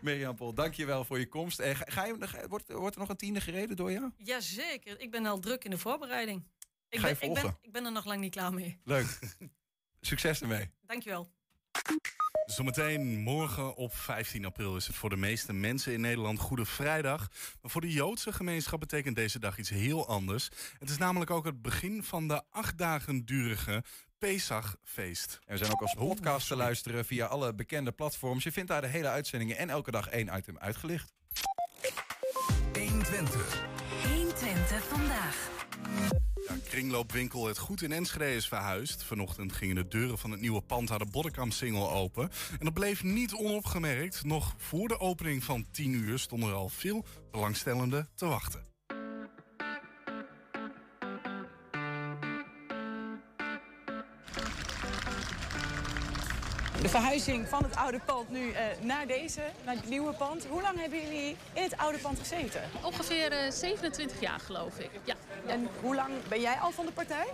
[0.03, 1.59] Mirjam Pol, dankjewel voor je komst.
[1.59, 4.11] En ga, je, ga- wordt, wordt er nog een tiende gereden door jou?
[4.17, 6.47] Jazeker, ik ben al druk in de voorbereiding.
[6.89, 8.81] Ik Ga je ben, ik, ben, ik ben er nog lang niet klaar mee.
[8.85, 9.19] Leuk.
[10.01, 10.71] Succes ermee.
[10.81, 11.33] Dankjewel.
[12.47, 17.29] Zometeen morgen op 15 april is het voor de meeste mensen in Nederland Goede Vrijdag.
[17.63, 20.49] Maar voor de Joodse gemeenschap betekent deze dag iets heel anders.
[20.79, 23.85] Het is namelijk ook het begin van de acht dagen durige
[24.19, 25.39] Pesachfeest.
[25.45, 28.45] En we zijn ook als podcast te luisteren via alle bekende platforms.
[28.45, 31.13] Je vindt daar de hele uitzendingen en elke dag één item uitgelicht.
[32.73, 33.76] 120.
[34.47, 35.51] 120 vandaag.
[36.49, 39.05] Ja, kringloopwinkel Het Goed in Enschede is verhuisd.
[39.05, 42.31] Vanochtend gingen de deuren van het nieuwe pand aan de Boddenkamp-singel open.
[42.59, 44.25] En dat bleef niet onopgemerkt.
[44.25, 48.76] Nog voor de opening van 10 uur stonden er al veel belangstellenden te wachten.
[56.83, 60.47] De verhuizing van het oude pand nu uh, naar deze, naar het nieuwe pand.
[60.47, 62.63] Hoe lang hebben jullie in het oude pand gezeten?
[62.83, 64.91] Ongeveer uh, 27 jaar, geloof ik.
[65.05, 65.15] Ja.
[65.47, 67.27] En hoe lang ben jij al van de partij?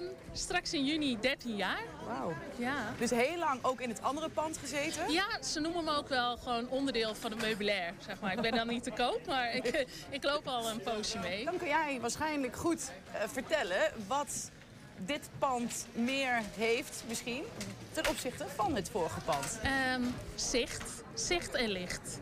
[0.00, 1.82] Um, straks in juni 13 jaar.
[2.06, 2.34] Wauw.
[2.56, 2.94] Ja.
[2.98, 5.12] Dus heel lang ook in het andere pand gezeten?
[5.12, 8.32] Ja, ze noemen me ook wel gewoon onderdeel van het meubilair, zeg maar.
[8.32, 11.44] Ik ben dan niet te koop, maar ik, ik loop al een poosje mee.
[11.44, 14.50] Dan kun jij waarschijnlijk goed uh, vertellen wat
[15.06, 17.42] dit pand meer heeft misschien
[17.92, 19.58] ten opzichte van het vorige pand?
[19.96, 20.90] Um, zicht.
[21.14, 22.18] Zicht en licht.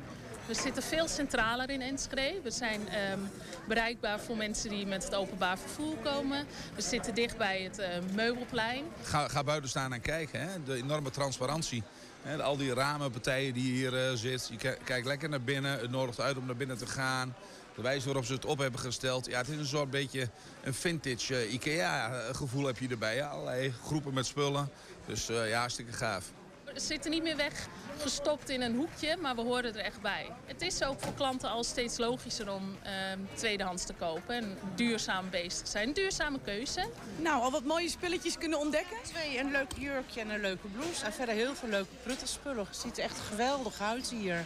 [0.46, 2.40] We zitten veel centraler in Enschede.
[2.42, 2.80] We zijn
[3.12, 3.30] um,
[3.68, 6.46] bereikbaar voor mensen die met het openbaar vervoer komen.
[6.74, 8.84] We zitten dicht bij het uh, meubelplein.
[9.02, 10.40] Ga, ga buiten staan en kijken.
[10.40, 10.62] Hè?
[10.62, 11.82] De enorme transparantie.
[12.22, 12.42] Hè?
[12.42, 14.56] Al die ramenpartijen die hier uh, zitten.
[14.60, 15.78] Je kijkt lekker naar binnen.
[15.78, 17.34] Het nodigt uit om naar binnen te gaan.
[17.76, 19.26] De wijze waarop ze het op hebben gesteld.
[19.26, 20.28] Ja, het is een soort beetje
[20.62, 23.14] een vintage uh, IKEA-gevoel heb je erbij.
[23.14, 24.70] Ja, allerlei groepen met spullen.
[25.06, 26.32] Dus uh, ja, hartstikke gaaf.
[26.76, 30.26] We zitten niet meer weg gestopt in een hoekje, maar we horen er echt bij.
[30.44, 32.90] Het is ook voor klanten al steeds logischer om uh,
[33.34, 35.92] tweedehands te kopen en duurzaam bezig te zijn.
[35.92, 36.88] Duurzame keuze.
[37.16, 38.96] Nou, al wat mooie spulletjes kunnen ontdekken?
[39.02, 41.04] Twee, een leuk jurkje en een leuke blouse.
[41.04, 42.66] En verder heel veel leuke pruttenspullen.
[42.66, 44.44] Het ziet er echt geweldig uit hier.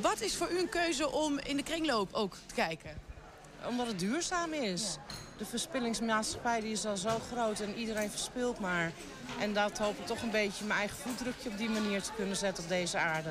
[0.00, 3.00] Wat is voor u een keuze om in de kringloop ook te kijken?
[3.68, 4.96] Omdat het duurzaam is.
[5.08, 5.29] Ja.
[5.40, 8.92] De verspillingsmaatschappij die is al zo groot en iedereen verspilt maar.
[9.40, 12.36] En dat hoop ik toch een beetje mijn eigen voetdrukje op die manier te kunnen
[12.36, 13.30] zetten op deze aarde.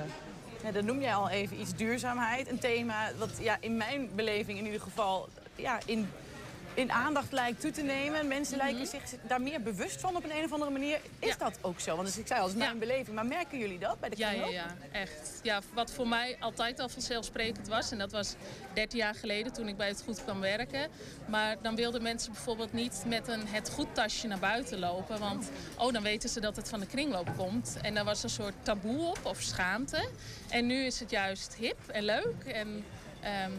[0.64, 2.50] Ja, dan noem jij al even iets duurzaamheid.
[2.50, 6.10] Een thema wat ja, in mijn beleving in ieder geval ja, in
[6.74, 8.28] in aandacht lijkt toe te nemen.
[8.28, 8.70] Mensen mm -hmm.
[8.70, 11.00] lijken zich daar meer bewust van op een, een of andere manier.
[11.20, 11.36] Is ja.
[11.38, 11.96] dat ook zo?
[11.96, 12.80] Want dus ik zei al, dat is mijn ja.
[12.80, 13.16] beleving.
[13.16, 15.40] Maar merken jullie dat bij de ja, ja, ja, echt.
[15.44, 17.92] Ja, wat voor mij altijd al vanzelfsprekend was.
[17.92, 18.36] En dat was
[18.74, 20.90] 13 jaar geleden toen ik bij het goed kwam werken.
[21.26, 25.20] Maar dan wilden mensen bijvoorbeeld niet met een het goed tasje naar buiten lopen.
[25.20, 27.78] Want oh, dan weten ze dat het van de kringloop komt.
[27.82, 30.10] En daar was een soort taboe op of schaamte.
[30.50, 32.44] En nu is het juist hip en leuk.
[32.46, 32.68] En
[33.48, 33.54] um,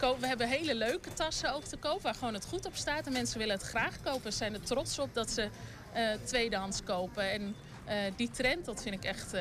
[0.00, 3.06] we hebben hele leuke tassen ook te koop waar gewoon het goed op staat.
[3.06, 4.32] En mensen willen het graag kopen.
[4.32, 5.48] Ze zijn er trots op dat ze
[5.96, 7.30] uh, tweedehands kopen.
[7.30, 7.54] En
[7.88, 9.34] uh, die trend, dat vind ik echt...
[9.34, 9.40] Uh,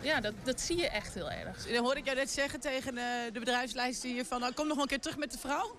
[0.00, 1.66] ja, dat, dat zie je echt heel erg.
[1.66, 2.94] Dan hoorde ik jou net zeggen tegen
[3.32, 4.40] de bedrijfsleider hier van...
[4.40, 5.76] Nou, kom nog een keer terug met de vrouw.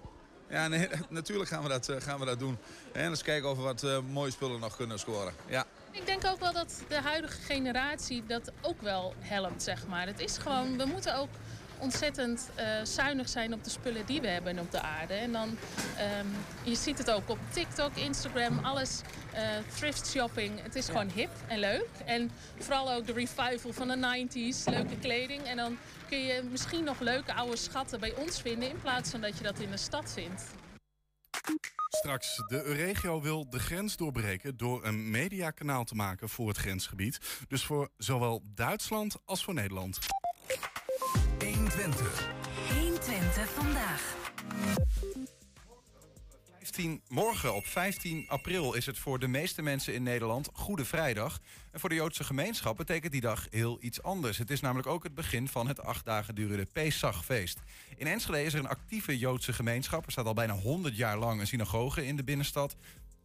[0.49, 2.57] Ja, nee, natuurlijk gaan we dat, gaan we dat doen.
[2.91, 5.33] En eens kijken of we wat mooie spullen nog kunnen scoren.
[5.47, 5.65] Ja.
[5.91, 10.07] Ik denk ook wel dat de huidige generatie dat ook wel helpt, zeg maar.
[10.07, 11.29] Het is gewoon, we moeten ook
[11.83, 15.13] ontzettend uh, zuinig zijn op de spullen die we hebben op de aarde.
[15.13, 16.31] En dan, um,
[16.63, 19.01] je ziet het ook op TikTok, Instagram, alles.
[19.33, 19.39] Uh,
[19.75, 21.89] thrift shopping, het is gewoon hip en leuk.
[22.05, 25.43] En vooral ook de revival van de 90s, leuke kleding.
[25.43, 25.77] En dan
[26.09, 28.69] kun je misschien nog leuke oude schatten bij ons vinden...
[28.69, 30.43] in plaats van dat je dat in de stad vindt.
[31.89, 37.19] Straks, de Euregio wil de grens doorbreken door een mediakanaal te maken voor het grensgebied.
[37.47, 39.99] Dus voor zowel Duitsland als voor Nederland.
[41.43, 42.27] 120.
[42.79, 44.15] 120 vandaag.
[46.59, 51.39] 15, morgen op 15 april is het voor de meeste mensen in Nederland Goede Vrijdag.
[51.71, 54.37] En voor de Joodse gemeenschap betekent die dag heel iets anders.
[54.37, 57.59] Het is namelijk ook het begin van het acht dagen durende Pesachfeest.
[57.97, 60.05] In Enschede is er een actieve Joodse gemeenschap.
[60.05, 62.75] Er staat al bijna 100 jaar lang een synagoge in de binnenstad.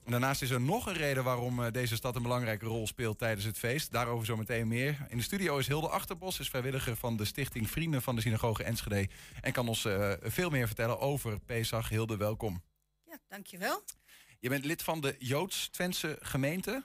[0.09, 3.45] Daarnaast is er nog een reden waarom eh, deze stad een belangrijke rol speelt tijdens
[3.45, 3.93] het feest.
[3.93, 5.07] Daarover zometeen meer.
[5.09, 8.65] In de studio is Hilde Achterbos, is vrijwilliger van de stichting Vrienden van de Synagoge
[8.65, 9.09] Enschede.
[9.41, 11.89] En kan ons uh, veel meer vertellen over Pesach.
[11.89, 12.63] Hilde, welkom.
[13.05, 13.83] Ja, dankjewel.
[14.39, 16.85] Je bent lid van de Joods-Twentse gemeente?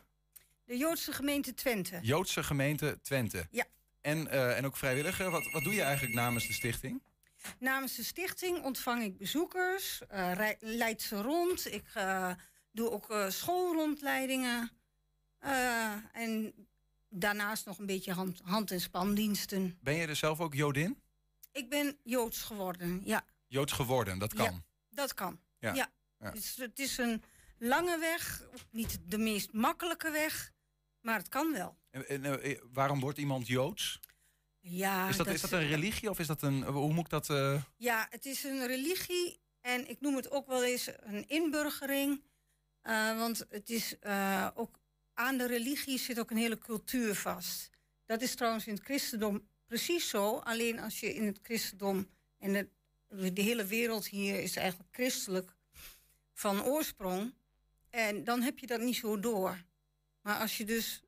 [0.65, 1.99] De Joodse gemeente Twente.
[2.01, 3.47] Joodse gemeente Twente.
[3.51, 3.65] Ja.
[4.01, 5.29] En, uh, en ook vrijwilliger.
[5.29, 7.01] Wat, wat doe je eigenlijk namens de stichting?
[7.59, 10.01] Namens de stichting ontvang ik bezoekers,
[10.59, 11.73] leid ze rond.
[11.73, 11.85] Ik
[12.73, 14.71] doe ook uh, schoolrondleidingen.
[15.45, 16.53] Uh, en
[17.09, 19.77] daarnaast nog een beetje hand, hand- en spandiensten.
[19.81, 21.01] Ben je er zelf ook Jodin?
[21.51, 23.25] Ik ben Joods geworden, ja.
[23.47, 24.45] Joods geworden, dat kan?
[24.45, 25.73] Ja, dat kan, ja.
[25.73, 25.91] ja.
[26.17, 27.23] Het, is, het, is, een
[27.57, 30.51] lange weg, niet de meest makkelijke weg,
[31.01, 31.77] maar het kan wel.
[31.89, 33.99] En, en uh, waarom wordt iemand Joods?
[34.59, 36.63] Ja, is, dat, dat is dat een religie of is dat een...
[36.63, 37.27] Hoe moet ik dat...
[37.77, 42.23] Ja, het is een religie en ik noem het ook wel eens een inburgering...
[42.83, 44.79] Uh, want het is uh, ook
[45.13, 47.69] aan de religie zit ook een hele cultuur vast.
[48.05, 50.37] Dat is trouwens in het christendom precies zo.
[50.37, 52.53] Alleen als je in het christendom en
[53.07, 55.55] de, de hele wereld hier is eigenlijk christelijk
[56.33, 57.33] van oorsprong.
[57.89, 59.63] En dan heb je dat niet zo door.
[60.21, 61.03] Maar als je dus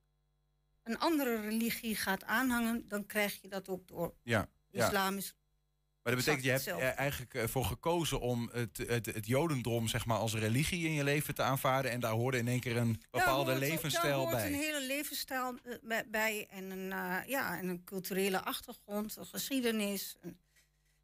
[0.84, 4.16] een andere religie gaat aanhangen, dan krijg je dat ook door.
[4.24, 4.50] Ja.
[4.72, 5.34] Islam is
[6.06, 9.88] Maar dat betekent, je hebt er eigenlijk eh, voor gekozen om het, het, het jodendom
[9.88, 11.92] zeg maar, als religie in je leven te aanvaarden.
[11.92, 14.48] En daar hoorde in één keer een bepaalde Daar hoort- levensstijl daar hoort bij.
[14.48, 19.26] een hele levensstijl eh, bij- bij en een, eh, ja, en een culturele achtergrond, een
[19.26, 20.16] geschiedenis.
[20.22, 20.40] een-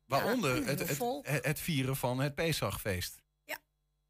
[0.05, 0.79] Waaronder ja, het,
[1.23, 3.19] het, het, vieren van het Pesachfeest.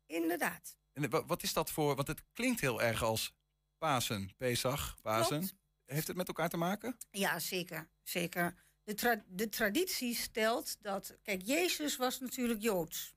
[0.05, 0.75] Inderdaad.
[0.93, 3.33] En wa- wat is dat voor, want het klinkt heel erg als
[3.77, 5.37] Pasen, Pesach, Pasen.
[5.39, 5.53] Klopt.
[5.85, 6.97] Heeft het met elkaar te maken?
[7.11, 7.89] Ja, zeker.
[8.03, 8.55] zeker.
[8.83, 11.17] De, tra- de traditie stelt dat.
[11.23, 13.15] Kijk, Jezus was natuurlijk joods.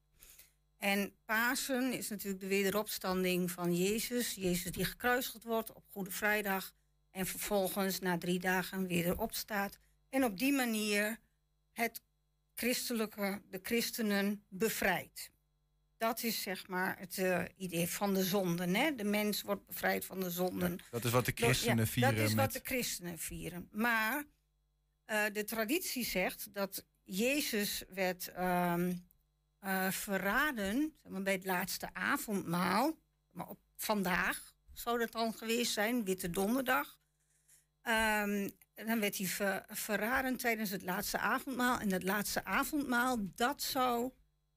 [0.78, 4.34] En Pasen is natuurlijk de wederopstanding van Jezus.
[4.34, 6.74] Jezus die gekruisigd wordt op Goede Vrijdag.
[7.10, 9.78] En vervolgens na drie dagen weer opstaat.
[10.08, 11.18] En op die manier
[11.72, 12.02] het
[12.54, 15.32] christelijke, de christenen bevrijdt.
[15.96, 18.74] Dat is zeg maar het eh, idee van de zonden.
[18.74, 18.94] Hè?
[18.94, 20.78] De mens wordt bevrijd van de zonden.
[20.90, 22.14] Dat is wat de christenen ja, vieren.
[22.14, 22.44] Dat is met...
[22.44, 23.68] wat de christenen vieren.
[23.72, 24.24] Maar
[25.04, 28.94] eh, de traditie zegt dat Jezus werd ehm,
[29.58, 32.98] eh, verraden zeg maar, bij het laatste avondmaal.
[33.30, 36.98] Maar op vandaag zou dat dan geweest zijn, Witte Donderdag.
[37.82, 41.78] Ehm, en dan werd hij ver- verraden tijdens het laatste avondmaal.
[41.78, 44.12] En dat laatste avondmaal, dat zou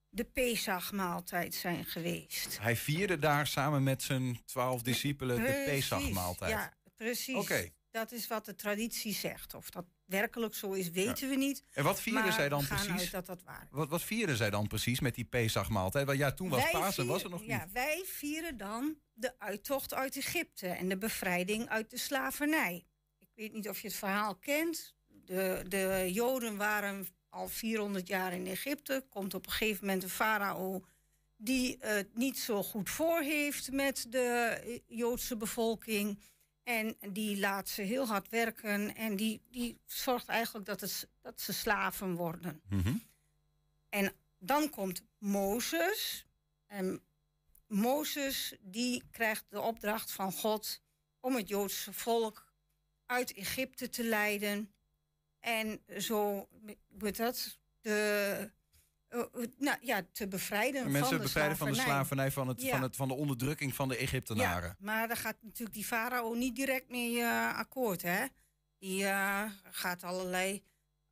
[0.09, 2.57] de Pesachmaaltijd zijn geweest.
[2.61, 6.51] Hij vierde daar samen met zijn twaalf discipelen de Pesachmaaltijd.
[6.51, 7.35] Ja, precies.
[7.35, 7.69] Oké.
[7.91, 9.53] Dat is wat de traditie zegt.
[9.53, 11.63] Of dat werkelijk zo is, weten we niet.
[11.73, 12.89] En wat vierden maar zij dan precies?
[12.89, 13.67] uit dat dat waar is.
[13.71, 16.05] Wat, wat vierden zij dan precies met die Pesachmaaltijd?
[16.05, 17.49] Want ja, toen was Wij Pasen, was er vieren- nog niet.
[17.49, 22.85] Ja, wij vieren dan de uittocht uit Egypte en de bevrijding uit de slavernij.
[23.19, 24.95] Ik weet niet of je het verhaal kent.
[25.07, 29.05] De, de Joden waren al 400 jaar in Egypte.
[29.09, 30.85] Komt op een gegeven moment een farao
[31.37, 36.19] die het niet zo goed voor heeft met de Joodse bevolking.
[36.67, 41.41] En die laat ze heel hard werken en die, die zorgt eigenlijk dat, het, dat
[41.41, 42.61] ze slaven worden.
[42.69, 42.95] Mhm.
[43.89, 46.25] En dan komt Mozes.
[46.65, 47.01] En
[47.67, 50.81] Mozes die krijgt de opdracht van God
[51.19, 52.53] om het Joodse volk
[53.05, 54.73] uit Egypte te leiden.
[55.39, 56.47] En zo,
[56.87, 58.51] wordt dat, de,
[59.09, 62.31] eh, eh, nou, ja, te bevrijden En mensen van de bevrijden van de slavernij.
[62.31, 62.69] van, het, Ja.
[62.69, 64.69] van, het, van de onderdrukking van de Egyptenaren.
[64.69, 68.25] Ja, maar daar gaat natuurlijk die farao niet direct mee eh, akkoord, hè?
[68.79, 69.05] Die
[69.71, 70.63] gaat allerlei...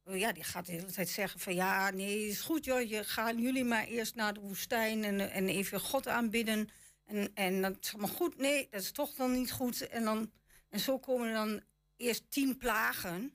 [0.03, 1.53] Ja, die gaat de hele tijd zeggen van...
[1.53, 5.03] Ja, nee, is goed joh, je, gaan jullie maar eerst naar de woestijn...
[5.03, 6.69] en, en even God aanbidden.
[7.05, 8.38] En, en dat is allemaal goed.
[8.38, 9.88] Nee, dat is toch dan niet goed.
[9.88, 10.31] En, dan,
[10.69, 11.62] en zo komen er dan
[11.97, 13.35] eerst tien plagen...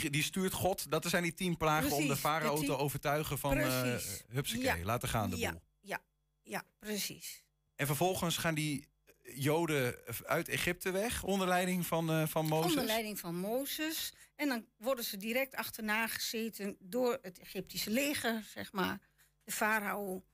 [0.00, 3.58] Die, die stuurt God, dat zijn die tien plagen om de farao te overtuigen van...
[3.58, 4.22] eh Precies.
[4.28, 5.60] hupsakee, Ja, laten gaan de ja, boel.
[5.80, 6.02] Ja,
[6.42, 7.42] ja, precies.
[7.76, 8.88] En vervolgens gaan die
[9.34, 12.70] Joden uit Egypte weg onder leiding van, eh, van Mozes.
[12.70, 14.12] Onder leiding van Mozes.
[14.36, 19.00] En dan worden ze direct achterna gezeten door het Egyptische leger, zeg maar,
[19.44, 20.24] de farao.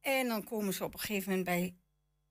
[0.00, 1.76] En dan komen ze op een gegeven moment bij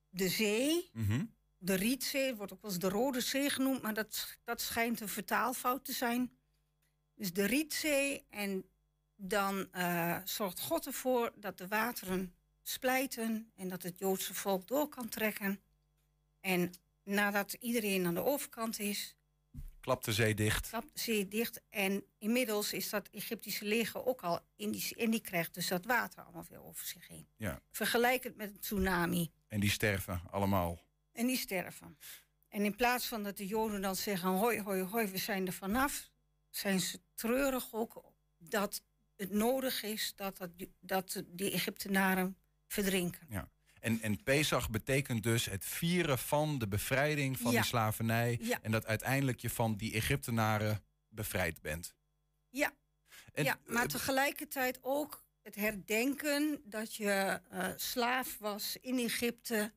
[0.10, 1.26] de zee, Mhm.
[1.58, 5.10] de Rietzee, wordt ook wel eens de Rode Zee genoemd, maar dat, dat schijnt een
[5.10, 6.32] vertaalfout te zijn.
[7.22, 8.66] Dus de Rietzee, en
[9.16, 14.90] dan eh, zorgt God ervoor dat de wateren splijten en dat het Joodse volk door
[14.90, 15.62] kan trekken.
[16.40, 19.16] En nadat iedereen aan de overkant is,
[19.80, 20.70] Klapt de zee dicht.
[20.70, 21.62] klapt de zee dicht.
[21.70, 25.86] En inmiddels is dat Egyptische leger ook al in die, en die krijgt dus dat
[25.86, 27.28] water allemaal weer over zich heen.
[27.38, 27.62] Ja.
[27.72, 29.32] Vergelijk het met een tsunami.
[29.48, 30.80] En die sterven allemaal.
[31.12, 31.98] En die sterven.
[32.50, 35.54] En in plaats van dat de Joden dan zeggen: hoi, hoi, hoi, we zijn er
[35.54, 36.11] vanaf,
[36.52, 38.82] zijn ze treurig ook dat
[39.16, 42.38] het nodig is dat, dat, dat die Egyptenaren
[42.68, 43.28] verdrinken.
[43.30, 43.50] Ja.
[43.80, 47.58] En, en Pesach betekent dus het vieren van de bevrijding van Ja.
[47.60, 48.38] die slavernij.
[48.42, 48.60] Ja.
[48.62, 51.96] En dat uiteindelijk je van die Egyptenaren bevrijd bent.
[52.50, 52.74] Ja,
[53.34, 59.72] En, ja maar eh, tegelijkertijd ook het herdenken dat je eh, slaaf was in Egypte.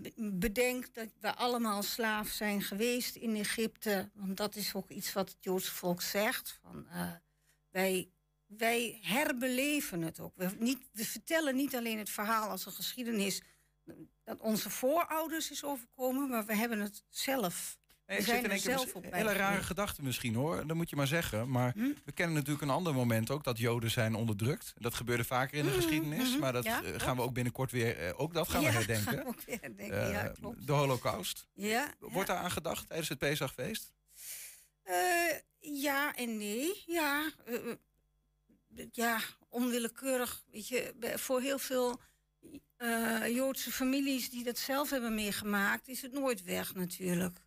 [0.00, 4.10] Be- Bedenk dat we allemaal slaaf zijn geweest in Egypte.
[4.14, 6.58] Want dat is ook iets wat het Joodse volk zegt.
[6.62, 7.12] Van, eh,
[7.70, 8.10] wij,
[8.46, 10.32] wij herbeleven het ook.
[10.36, 13.42] We, niet, we vertellen niet alleen het verhaal als een geschiedenis
[14.24, 17.78] dat onze voorouders is overkomen, maar we hebben het zelf.
[18.10, 19.64] Nee, ik zit zijn in één keer op hele rare bijgeleerd.
[19.64, 20.66] gedachte misschien hoor.
[20.66, 21.50] Dat moet je maar zeggen.
[21.50, 21.92] Maar Hm?
[22.04, 24.72] we kennen natuurlijk een ander moment ook dat Joden zijn onderdrukt.
[24.78, 26.30] Dat gebeurde vaker in de Mhm, geschiedenis.
[26.30, 26.40] mhm.
[26.40, 27.98] Maar dat Ja, eh, gaan we ook binnenkort weer.
[27.98, 29.04] eh, ook dat gaan Ja, we herdenken.
[29.14, 30.66] gaan we ook weer herdenken, ja, Eh, klopt.
[30.66, 31.46] De Holocaust.
[31.54, 33.92] Ja, Wordt daar aan gedacht tijdens het Pesachfeest?
[34.82, 34.94] Eh,
[35.58, 36.82] ja en nee.
[36.86, 37.30] Ja,
[38.92, 39.18] ja,
[39.48, 40.42] onwillekeurig.
[40.50, 42.00] Weet je, voor heel veel
[43.28, 47.38] Joodse families die dat zelf hebben meegemaakt, is het nooit weg natuurlijk.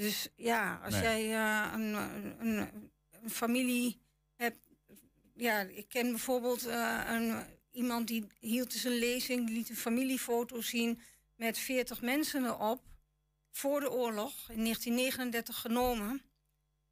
[0.00, 1.02] Dus ja, als Nee.
[1.02, 1.94] jij eh, een,
[2.38, 4.00] een, een familie
[4.36, 4.58] hebt
[5.34, 9.76] ja, ik ken bijvoorbeeld eh, een, iemand die hield dus een lezing, die liet een
[9.76, 11.00] familiefoto zien
[11.36, 12.82] met 40 mensen erop.
[13.50, 16.22] Voor de oorlog, in 1939 genomen.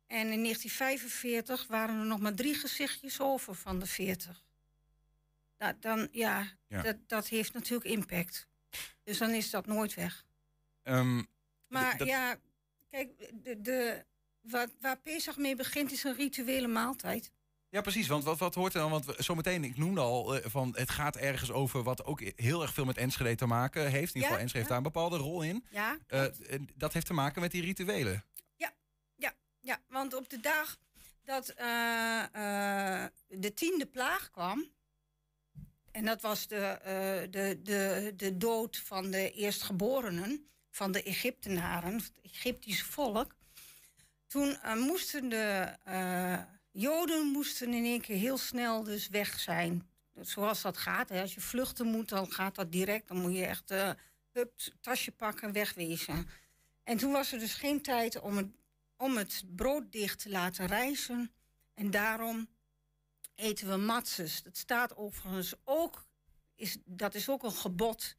[0.07, 4.44] En in 1945 waren er nog maar drie gezichtjes over van de 40.
[5.57, 6.83] Dat, dan, ja, Ja.
[6.83, 8.47] Dat, dat heeft natuurlijk impact.
[9.05, 10.25] Dus dan is dat nooit weg.
[10.83, 11.23] Ehm,
[11.68, 12.37] Maar ja,
[12.90, 14.05] kijk, de, de,
[14.40, 17.31] wat, waar Pesach mee begint is een rituele maaltijd.
[17.70, 18.07] Ja, precies.
[18.07, 18.90] Want wat, wat hoort er dan?
[18.90, 22.72] Want zometeen, ik noemde al, eh, van het gaat ergens over wat ook heel erg
[22.72, 23.94] veel met Enschede te maken heeft.
[23.94, 25.64] In ieder Ja, geval, Enschede heeft daar een bepaalde rol in.
[25.70, 26.24] Ja, Eh,
[26.74, 28.24] dat heeft te maken met die rituelen.
[28.57, 30.77] ja, ja, want op de dag
[31.24, 32.24] dat eh,
[33.29, 34.66] de tiende plaag kwam...
[35.90, 36.79] en dat was de,
[37.31, 40.48] de, de, de dood van de eerstgeborenen...
[40.78, 43.34] van de Egyptenaren, het Egyptische volk...
[44.26, 49.88] toen eh, moesten de eh, Joden moesten in één keer heel snel dus weg zijn.
[50.20, 51.20] Zoals dat gaat, hè.
[51.20, 53.08] als je vluchten moet, dan gaat dat direct.
[53.08, 53.90] Dan moet je echt eh
[54.32, 56.28] hup, tasje pakken en wegwezen.
[56.84, 58.46] En toen was er dus geen tijd om het,
[58.96, 61.32] om het brood dicht te laten rijzen.
[61.74, 62.48] En daarom
[63.34, 64.42] eten we matzes.
[64.42, 66.06] Dat staat overigens ook,
[66.54, 68.16] is, dat is ook een gebod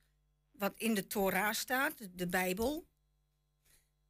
[0.59, 2.87] wat in de Torah staat, de, Bijbel.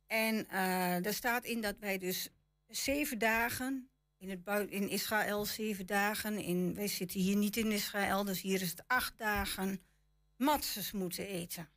[0.07, 2.29] En eh daar staat in dat wij dus
[2.67, 8.23] zeven dagen, in, het in Israël zeven dagen, in, wij zitten hier niet in Israël,
[8.23, 9.81] dus hier is het acht dagen,
[10.35, 11.69] matzes moeten eten.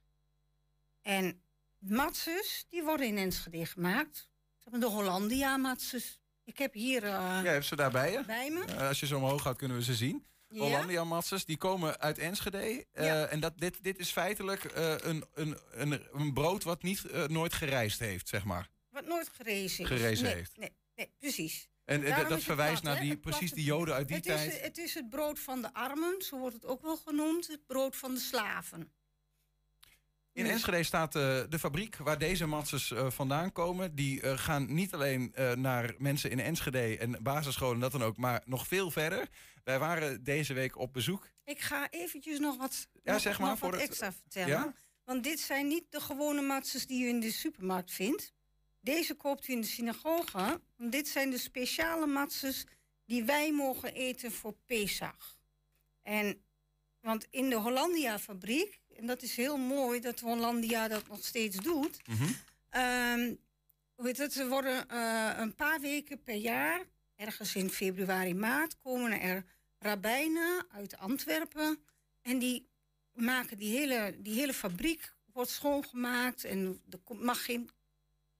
[1.02, 1.42] En
[1.78, 4.30] matzes, die worden in Enschede gemaakt.
[4.70, 6.20] De Hollandia matzes.
[6.44, 8.24] Ik heb hier eh, Ja, heb ze daarbij je?
[8.24, 8.64] bij me.
[8.64, 10.26] Eh, als je zo omhoog gaat, kunnen we ze zien.
[10.52, 10.60] Ja.
[10.60, 12.86] Hollandia Matzes, die komen uit Enschede.
[12.92, 13.26] Eh, Ja.
[13.26, 17.26] En dat, dit, dit is feitelijk eh, een, een, een, een brood wat niet, eh,
[17.26, 18.68] nooit gerijst heeft, zeg maar.
[18.90, 19.90] Wat nooit gerezen is.
[19.90, 20.56] Gerezen nee, heeft.
[20.56, 21.68] Nee, nee, precies.
[21.84, 24.52] En dat, verwijst plat, naar die, precies die joden uit die het tijd.
[24.52, 27.46] Is, het is het brood van de armen, zo wordt het ook wel genoemd.
[27.46, 28.92] Het brood van de slaven.
[30.32, 33.94] In Enschede staat eh, de fabriek waar deze matzes eh, vandaan komen.
[33.94, 38.16] Die eh, gaan niet alleen naar mensen in Enschede en basisscholen en dat dan ook,
[38.16, 39.28] maar nog veel verder.
[39.64, 41.28] Wij waren deze week op bezoek.
[41.44, 44.48] Ik ga eventjes nog wat, Ja, nog, zeg maar, nog voor wat het- extra vertellen.
[44.48, 44.74] Ja?
[45.04, 48.32] Want dit zijn niet de gewone matzes die u in de supermarkt vindt.
[48.80, 50.60] Deze koopt u in de synagoge.
[50.76, 52.66] Want dit zijn de speciale matzes
[53.06, 55.38] die wij mogen eten voor Pesach.
[56.02, 56.42] En,
[57.00, 62.00] want in de Hollandia-fabriek, en dat is heel mooi dat Hollandia dat nog steeds doet...
[62.70, 63.34] Ehm,
[63.94, 66.84] hoe heet het, er worden eh, een paar weken per jaar,
[67.16, 69.44] ergens in februari, maart, komen er
[69.78, 71.78] rabbijnen uit Antwerpen.
[72.22, 72.68] En die
[73.12, 76.44] maken die hele, die hele fabriek wordt schoongemaakt.
[76.44, 77.70] En er mag geen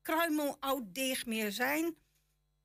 [0.02, 1.96] kruimel oud deeg meer zijn.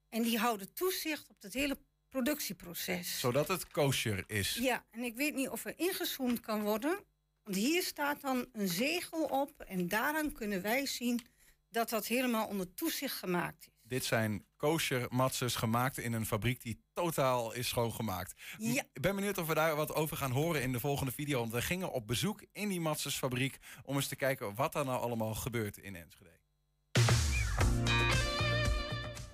[0.10, 1.78] En die houden toezicht op het hele
[2.10, 3.20] productieproces.
[3.20, 4.54] Zodat het kosher is.
[4.54, 7.00] Ja, en ik weet niet of er ingezoomd kan worden.
[7.48, 9.62] Want hier staat dan een zegel op.
[9.62, 11.22] En daaraan kunnen wij zien
[11.70, 13.74] dat dat helemaal onder toezicht gemaakt is.
[13.84, 18.34] Dit zijn kosher matzes gemaakt in een fabriek die totaal is schoongemaakt.
[18.58, 18.84] Ja.
[18.94, 21.40] Ik ben benieuwd of we daar wat over gaan horen in de volgende video.
[21.40, 25.02] Want we gingen op bezoek in die matzesfabriek om eens te kijken wat er nou
[25.02, 26.37] allemaal gebeurt in Enschede.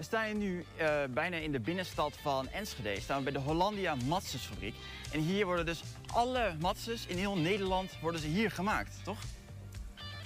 [0.03, 3.01] We staan hier nu eh, bijna in de binnenstad van Enschede.
[3.01, 4.75] Staan we bij de Hollandia Matzesfabriek.
[5.13, 9.17] En hier worden dus alle matzes in heel Nederland worden ze hier gemaakt, toch?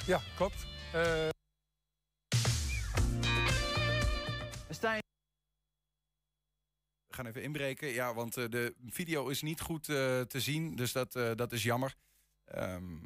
[0.06, 0.66] Ja, klopt.
[0.94, 1.30] Eh,
[4.68, 5.02] We staan hier
[7.08, 7.88] We gaan even inbreken.
[7.88, 10.76] Ja, want eh, de video is niet goed eh, te zien.
[10.76, 11.96] Dus dat, eh, dat is jammer.
[12.46, 12.98] Ehm,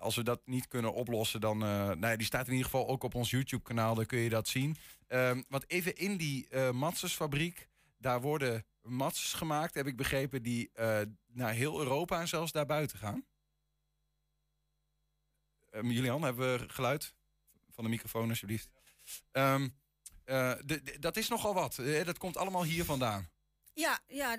[0.00, 1.62] als we dat niet kunnen oplossen, dan.
[1.62, 3.94] eh nou ja, die staat in ieder geval ook op ons YouTube-kanaal.
[3.94, 4.76] Dan kun je dat zien.
[5.06, 7.68] Ehm, want even in die matzesfabriek.
[7.98, 10.42] Daar worden matzes gemaakt, heb ik begrepen.
[10.42, 13.24] Die eh, naar heel Europa en zelfs daarbuiten gaan.
[15.70, 17.14] Ehm, Julian, hebben we geluid
[17.70, 18.68] van de microfoon, alsjeblieft.
[19.32, 19.68] Ehm,
[20.24, 20.52] eh,
[20.98, 21.80] dat is nogal wat.
[22.04, 23.28] Dat komt allemaal hier vandaan.
[23.72, 24.38] Ja, ja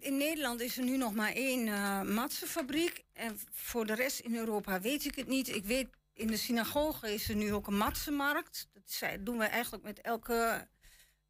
[0.00, 3.04] in Nederland is er nu nog maar één eh matsenfabriek.
[3.12, 5.48] En voor de rest in Europa weet ik het niet.
[5.48, 8.68] Ik weet, in de synagoge is er nu ook een matsenmarkt.
[8.72, 10.68] Dat doen we eigenlijk met elke,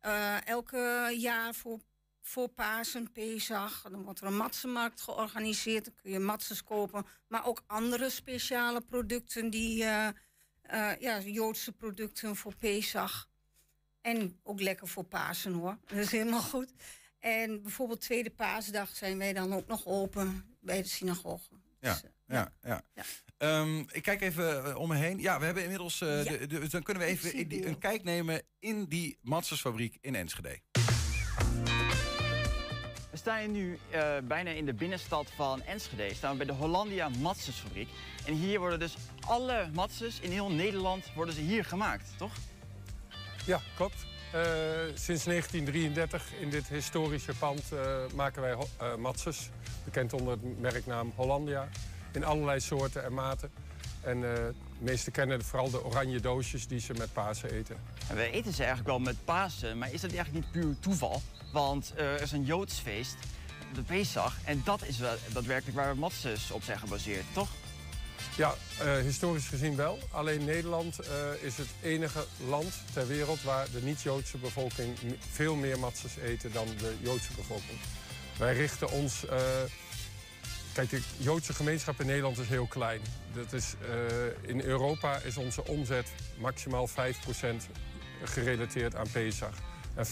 [0.01, 1.81] eh, elke jaar voor,
[2.21, 3.83] voor Pasen, Pesach.
[3.83, 5.85] Dan wordt er een matsenmarkt georganiseerd.
[5.85, 7.07] Dan kun je matzes kopen.
[7.29, 9.85] Maar ook andere speciale producten die...
[9.85, 13.29] eh, ja, Joodse producten voor Pesach.
[14.01, 15.79] En ook lekker voor Pasen hoor.
[15.87, 16.73] Dat is helemaal goed.
[17.25, 21.49] En bijvoorbeeld tweede paasdag zijn wij dan ook nog open bij de synagoge.
[21.81, 22.83] Ja, ja, ja.
[23.39, 25.21] Ehm, ik kijk even eh, om me heen.
[25.21, 26.01] Ja, we hebben inmiddels.
[26.01, 26.31] eh, Ja.
[26.37, 30.59] de, de- dan kunnen we even die- een kijk nemen in die matsersfabriek in Enschede.
[33.11, 36.15] We staan nu uh, bijna in de binnenstad van Enschede.
[36.15, 37.89] Staan we bij de Hollandia Matsesfabriek.
[38.27, 42.33] En hier worden dus alle matses in heel Nederland worden ze hier gemaakt, toch?
[43.47, 44.07] Ja, klopt.
[44.35, 44.41] Uh,
[44.95, 47.81] sinds 1933 in dit historische pand uh,
[48.15, 49.51] maken wij uh, matses.
[49.85, 51.69] Bekend onder het merknaam Hollandia.
[52.13, 53.51] In allerlei soorten en maten.
[54.01, 57.77] En de meesten kennen vooral de oranje doosjes die ze met Pasen eten.
[58.09, 61.23] En we eten ze eigenlijk wel met Pasen, maar is dat eigenlijk niet puur toeval?
[61.53, 63.17] Want er is een Joods feest,
[63.75, 64.37] de Pesach.
[64.45, 67.49] En dat is wel daadwerkelijk waar matses op zijn gebaseerd, toch?
[68.37, 69.99] Ja, uh, historisch gezien wel.
[70.11, 71.07] Alleen Nederland uh,
[71.43, 76.67] is het enige land ter wereld waar de niet-Joodse bevolking veel meer matzes eten dan
[76.79, 77.79] de Joodse bevolking.
[78.39, 79.25] Wij richten ons.
[79.25, 79.31] Uh,
[80.73, 83.01] kijk, de Joodse gemeenschap in Nederland is heel klein.
[83.35, 83.75] Dat is,
[84.41, 86.93] in Europa is onze omzet maximaal 5%
[88.23, 89.55] gerelateerd aan Pesach.
[89.95, 90.11] En 95%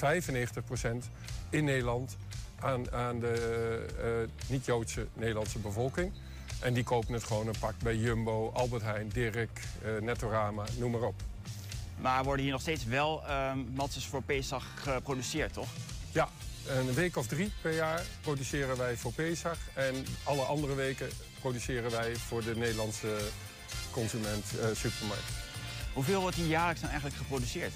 [1.51, 2.17] in Nederland
[2.61, 6.13] aan, aan de niet-Joodse Nederlandse bevolking.
[6.61, 10.91] En die kopen het gewoon een pak bij Jumbo, Albert Heijn, Dirk, uh, Nettorama, noem
[10.91, 11.23] maar op.
[12.01, 15.69] Maar worden hier nog steeds wel uh, matzes voor Pesach geproduceerd, toch?
[16.13, 16.29] Ja,
[16.67, 19.59] een week of drie per jaar produceren wij voor Pesach.
[19.75, 21.09] En alle andere weken
[21.41, 23.17] produceren wij voor de Nederlandse
[23.91, 25.25] consument uh, supermarkt.
[25.93, 27.73] Hoeveel wordt hier jaarlijks dan eigenlijk geproduceerd?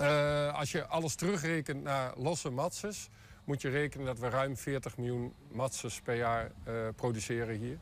[0.00, 3.08] Uh, als je alles terugrekent naar losse matzes,
[3.48, 7.78] moet je rekenen dat we ruim 40 miljoen matzes per jaar uh, produceren hier.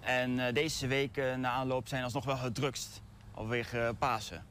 [0.00, 3.02] En uh, deze weken na aanloop zijn alsnog wel het drukst,
[3.34, 4.44] vanwege Pasen.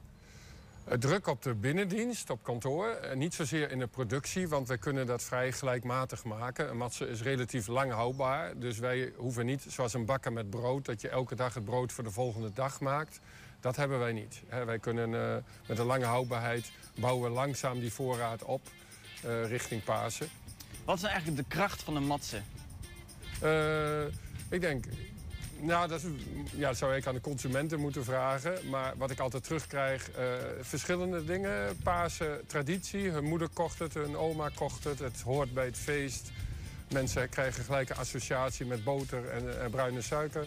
[0.84, 2.88] Het druk op de binnendienst, op kantoor.
[2.88, 6.70] En niet zozeer in de productie, want wij kunnen dat vrij gelijkmatig maken.
[6.70, 8.58] Een matse is relatief lang houdbaar.
[8.58, 10.84] Dus wij hoeven niet, zoals een bakker met brood...
[10.84, 13.20] dat je elke dag het brood voor de volgende dag maakt.
[13.60, 14.42] Dat hebben wij niet.
[14.64, 15.10] Wij kunnen
[15.66, 18.60] met een lange houdbaarheid bouwen langzaam die voorraad op...
[19.26, 20.28] Uh, richting Pasen.
[20.84, 22.40] Wat is nou eigenlijk de kracht van een matse?
[23.42, 24.04] Uh,
[24.48, 24.84] ik denk,
[25.58, 26.10] nou, dat, is,
[26.54, 28.68] ja, dat zou ik aan de consumenten moeten vragen.
[28.68, 30.24] Maar wat ik altijd terugkrijg, uh,
[30.60, 31.76] verschillende dingen.
[31.82, 33.10] Pasen, traditie.
[33.10, 34.98] Hun moeder kocht het, hun oma kocht het.
[34.98, 36.30] Het hoort bij het feest.
[36.92, 40.46] Mensen krijgen gelijk een associatie met boter en, en bruine suiker.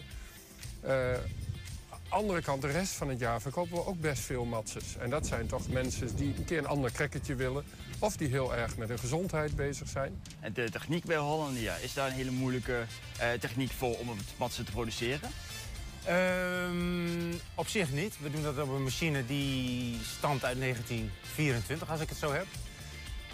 [2.08, 4.96] andere kant, de rest van het jaar verkopen we ook best veel matses.
[4.96, 7.64] En dat zijn toch mensen die een keer een ander crackertje willen.
[8.04, 10.22] Of die heel erg met hun gezondheid bezig zijn.
[10.40, 12.84] En de techniek bij Hollandia, is daar een hele moeilijke
[13.20, 15.30] uh, techniek voor om het matsen te produceren?
[16.08, 18.14] Um, op zich niet.
[18.20, 22.46] We doen dat op een machine die stamt uit 1924, als ik het zo heb.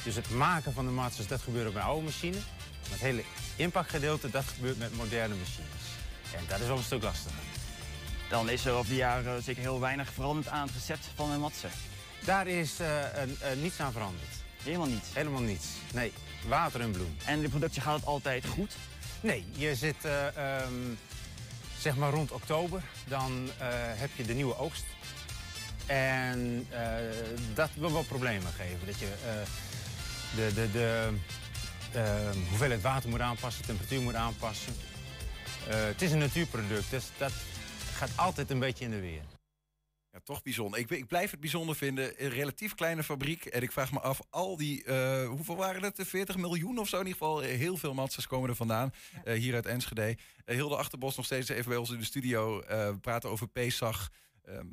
[0.05, 2.37] Dus het maken van de matses, dat gebeurt op een oude machine.
[2.37, 3.23] Maar het hele
[3.57, 5.85] impactgedeelte, dat gebeurt met moderne machines.
[6.37, 7.43] En dat is wel een stuk lastiger.
[8.29, 11.41] Dan is er over de jaren zeker heel weinig veranderd aan het recept van een
[11.41, 11.69] matse.
[12.25, 14.40] Daar is uh, uh, niets aan veranderd.
[14.63, 15.09] Helemaal niets?
[15.13, 15.67] Helemaal niets.
[15.93, 16.13] Nee,
[16.49, 17.17] water en bloem.
[17.25, 18.75] En de productie gaat het altijd goed?
[19.21, 20.99] Nee, je zit uh, um,
[21.79, 22.83] zeg maar rond oktober.
[23.09, 23.49] Dan
[23.95, 24.85] heb je de nieuwe oogst.
[25.87, 26.67] En
[27.55, 28.87] dat wil wel problemen geven.
[28.87, 29.09] Dat je
[30.37, 31.09] de, de, de
[31.93, 34.73] ehm, hoeveelheid water moet aanpassen, temperatuur moet aanpassen.
[35.69, 37.33] het is een natuurproduct, dus dat
[37.95, 39.23] gaat altijd een beetje in de weer.
[40.13, 40.81] Ja, toch bijzonder.
[40.81, 42.25] Ik, ik, blijf het bijzonder vinden.
[42.25, 43.45] Een relatief kleine fabriek.
[43.45, 45.99] En ik vraag me af, al die, uh, hoeveel waren het?
[45.99, 47.41] 40 miljoen of zo in ieder geval.
[47.41, 48.93] Heel veel matzes komen er vandaan.
[49.25, 50.17] Uh, hier uit Enschede.
[50.47, 52.61] Uh, Hilde Achterbos nog steeds even bij ons in de studio.
[52.67, 54.11] we praten over Pesach.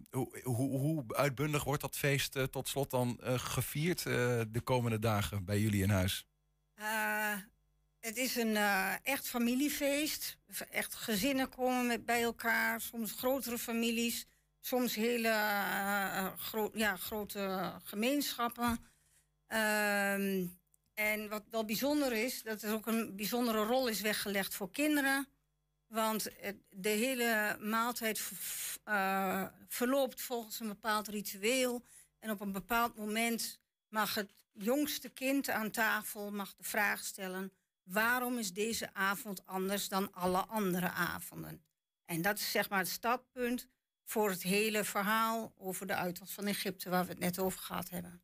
[0.09, 5.59] Hoe, hoe, hoe, uitbundig wordt dat feest tot slot dan gevierd de komende dagen bij
[5.59, 6.25] jullie in huis?
[7.99, 8.55] het is een
[9.03, 10.38] echt familiefeest.
[10.69, 12.81] Echt gezinnen komen met bij elkaar.
[12.81, 14.25] Soms grotere families
[14.68, 18.80] soms hele uh, gro ja, grote gemeenschappen.
[19.47, 20.38] Uh,
[20.93, 25.28] en wat wel bijzonder is, dat er ook een bijzondere rol is weggelegd voor kinderen.
[25.88, 26.30] Want
[26.70, 28.32] de hele maaltijd
[28.86, 31.84] uh, verloopt volgens een bepaald ritueel.
[32.20, 33.59] En op een bepaald moment
[33.89, 37.51] mag het jongste kind aan tafel mag de vraag stellen:
[37.84, 41.61] waarom is deze avond anders dan alle andere avonden?
[42.05, 43.68] En dat is zeg maar het startpunt
[44.07, 47.89] voor het hele verhaal over de uittocht van Egypte, waar we het net over gehad
[47.89, 48.21] hebben.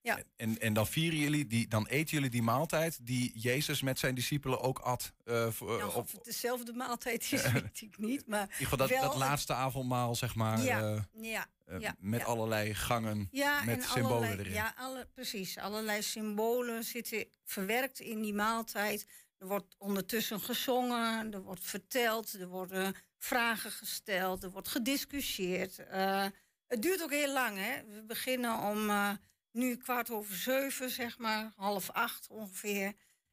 [0.00, 0.18] Ja.
[0.36, 4.14] En, en dan vieren jullie die, dan eten jullie die maaltijd die Jezus met zijn
[4.14, 5.12] discipelen ook at.
[5.24, 8.26] Uh, voor, nou, of het dezelfde maaltijd is, weet ik niet.
[8.26, 10.62] Maar in ieder geval dat, dat laatste avondmaal, zeg maar.
[10.62, 12.26] Ja, uh, ja, uh, ja met ja.
[12.26, 14.52] allerlei gangen, ja, met symbolen allerlei, erin.
[14.52, 15.58] Ja, alle, precies.
[15.58, 19.06] Allerlei symbolen zitten verwerkt in die maaltijd.
[19.38, 25.78] Er wordt ondertussen gezongen, er wordt verteld, er worden vragen gesteld, er wordt gediscussieerd.
[25.78, 26.26] Uh,
[26.66, 27.84] het duurt ook heel lang, hè?
[27.84, 29.12] We beginnen om uh,
[29.50, 32.92] nu kwart over zeven, zeg maar, half acht ongeveer.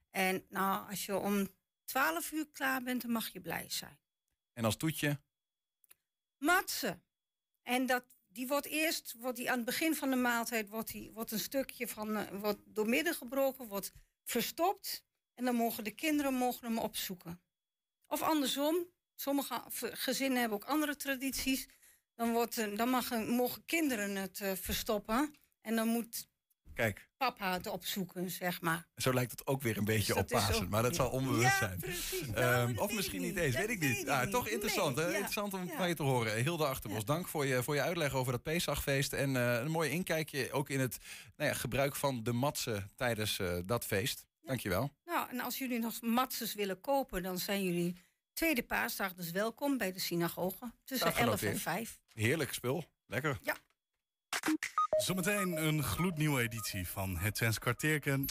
[0.10, 1.48] En nou, als je om
[1.86, 4.00] 12 uur klaar bent, dan mag je blij zijn.
[4.54, 5.20] En als toetje?
[6.38, 7.04] Matsen.
[7.62, 11.12] En dat, die wordt eerst, wordt die aan het begin van de maaltijd, wordt, die,
[11.12, 13.92] wordt een stukje van, uh, wordt doormidden gebroken, wordt
[14.24, 15.04] verstopt.
[15.34, 17.42] En dan mogen de kinderen mogen hem opzoeken.
[18.08, 21.68] Of andersom, sommige gezinnen hebben ook andere tradities.
[22.16, 25.36] Dan, wordt, dan mag, mogen kinderen het uh, verstoppen.
[25.62, 26.28] En dan moet
[26.74, 27.10] Kijk.
[27.18, 28.88] papa het opzoeken, zeg maar.
[28.96, 30.96] Zo lijkt het ook weer een beetje Dus op dat is Pasen, ook- maar dat
[30.96, 31.80] zal onbewust Ja, zijn.
[31.80, 32.22] precies.
[32.22, 33.98] Ehm, Nou, dat of misschien niet eens, weet ik niet.
[33.98, 34.32] weet Ah, niet.
[34.32, 35.10] toch interessant, Nee, hè?
[35.12, 35.16] ja.
[35.16, 35.76] Interessant om Ja.
[35.78, 36.42] van je te horen.
[36.44, 39.14] Hilde Achterbos, dank voor je, voor je uitleg over dat Pesachfeest.
[39.14, 40.98] En eh, een mooi inkijkje ook in het
[41.38, 44.26] nou ja, gebruik van de matsen tijdens eh, dat feest.
[44.42, 44.92] Dankjewel.
[45.06, 47.96] Nou, en als jullie nog matzes willen kopen, dan zijn jullie
[48.36, 50.72] tweede paasdag dus welkom bij de synagoge.
[50.84, 51.62] Tussen Staat 11 en genoteerd.
[51.62, 52.00] 5.
[52.14, 52.84] Heerlijk spul.
[53.06, 53.40] Lekker.
[53.42, 53.56] Ja.
[54.98, 58.26] Zometeen een gloednieuwe editie van het Twents kwartierken.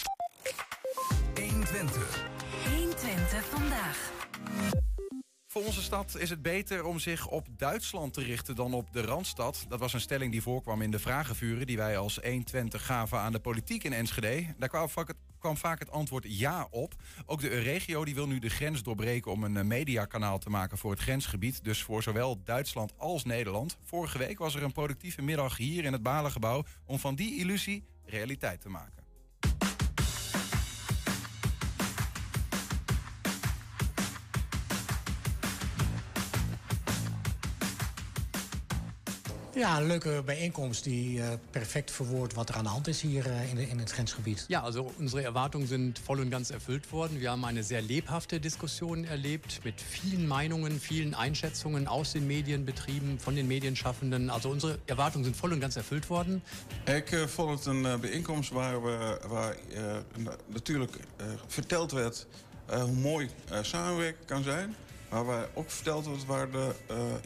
[1.35, 2.27] 120.
[2.69, 4.13] 120 vandaag.
[5.47, 9.01] Voor onze stad is het beter om zich op Duitsland te richten dan op de
[9.01, 9.65] Randstad.
[9.69, 13.33] Dat was een stelling die voorkwam in de vragenvuren die wij als 120 gaven aan
[13.33, 14.55] de politiek in Enschede.
[14.59, 16.95] Daar kwam vaak het, kwam vaak het antwoord ja op.
[17.27, 20.79] Ook de regio die wil nu de grens doorbreken om een eh, mediakanaal te maken
[20.79, 21.65] voor het grensgebied.
[21.65, 23.77] Dus voor zowel Duitsland als Nederland.
[23.83, 27.85] Vorige week was er een productieve middag hier in het Balengebouw om van die illusie
[28.05, 29.04] realiteit te maken.
[39.55, 43.27] Ja, een leuke bijeenkomst die eh, perfect verwoordt wat er aan de hand is hier
[43.27, 44.45] eh, in, de, in het grensgebied.
[44.49, 47.21] Ja, also unsere Erwartungen sind voll und ganz erfüllt worden.
[47.21, 53.19] Wir haben eine sehr lebhafte Diskussion erlebt mit vielen Meinungen, vielen Einschätzungen aus den Medienbetrieben,
[53.19, 54.31] von den Medienschaffenden.
[54.31, 56.43] Also unsere Erwartungen sind voll und ganz erfüllt worden.
[56.85, 59.97] Ik eh, vond het een bijeenkomst waar, we, waar eh,
[60.47, 60.97] natuurlijk
[61.47, 62.27] verteld werd
[62.67, 63.29] eh, hoe mooi
[63.63, 64.75] samenwerken kan zijn.
[65.11, 66.73] Maar waar ook verteld wordt waar, de,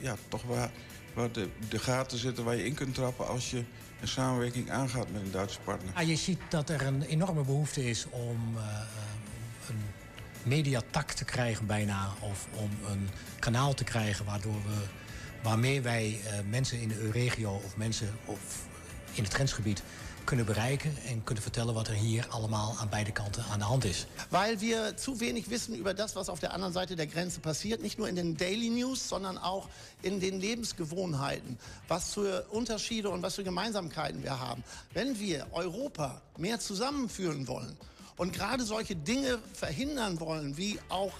[0.00, 0.70] ja, toch waar,
[1.18, 1.32] waar
[1.68, 3.64] de, gaten zitten waar je in kunt trappen als je
[4.00, 5.92] een samenwerking aangaat met een Duitse partner.
[5.94, 8.62] Ja, je ziet dat er een enorme behoefte is om eh,
[9.68, 9.82] een
[10.42, 12.08] mediatak te krijgen bijna.
[12.20, 13.08] Of om een
[13.38, 14.84] kanaal te krijgen waardoor we,
[15.42, 18.66] waarmee wij eh, mensen in de regio of mensen of
[19.12, 19.82] in het grensgebied
[20.28, 23.84] kunnen bereiken en kunnen vertellen wat er hier allemaal aan beide kanten aan de hand
[23.84, 24.06] is.
[24.30, 27.80] Weil wir zu wenig wissen über das, was auf der anderen Seite der Grenze passiert.
[27.80, 29.68] Nicht nur in den Daily News, sondern auch
[30.02, 31.58] in den Lebensgewohnheiten.
[31.88, 34.62] Was für Unterschiede und was für Gemeinsamkeiten wir haben.
[34.92, 37.74] Wenn wir Europa mehr zusammenführen wollen
[38.18, 41.14] und gerade solche Dinge verhindern wollen, wie auch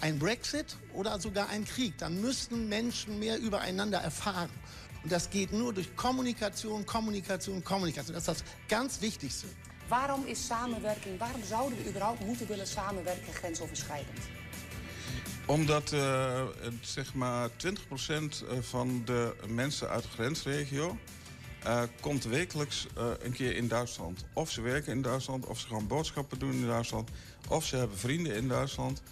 [0.00, 4.50] ein Brexit oder sogar ein Krieg, dann müssten Menschen mehr übereinander erfahren.
[5.04, 8.14] Und das geht nur durch Kommunikation, Kommunikation, Kommunikation.
[8.14, 9.46] Das ist das ganz Wichtigste.
[9.90, 14.18] Waarom is samenwerking, waarom zouden we überhaupt moeten willen samenwerken grensoverschrijdend?
[15.46, 20.96] Omdat eh, het, zeg maar 20% van de mensen uit de grensregio
[21.62, 24.24] eh, komt wekelijks eh, een keer in Duitsland.
[24.32, 27.10] Of ze werken in Duitsland, of ze gaan boodschappen doen in Duitsland,
[27.48, 29.02] of ze hebben vrienden in Duitsland.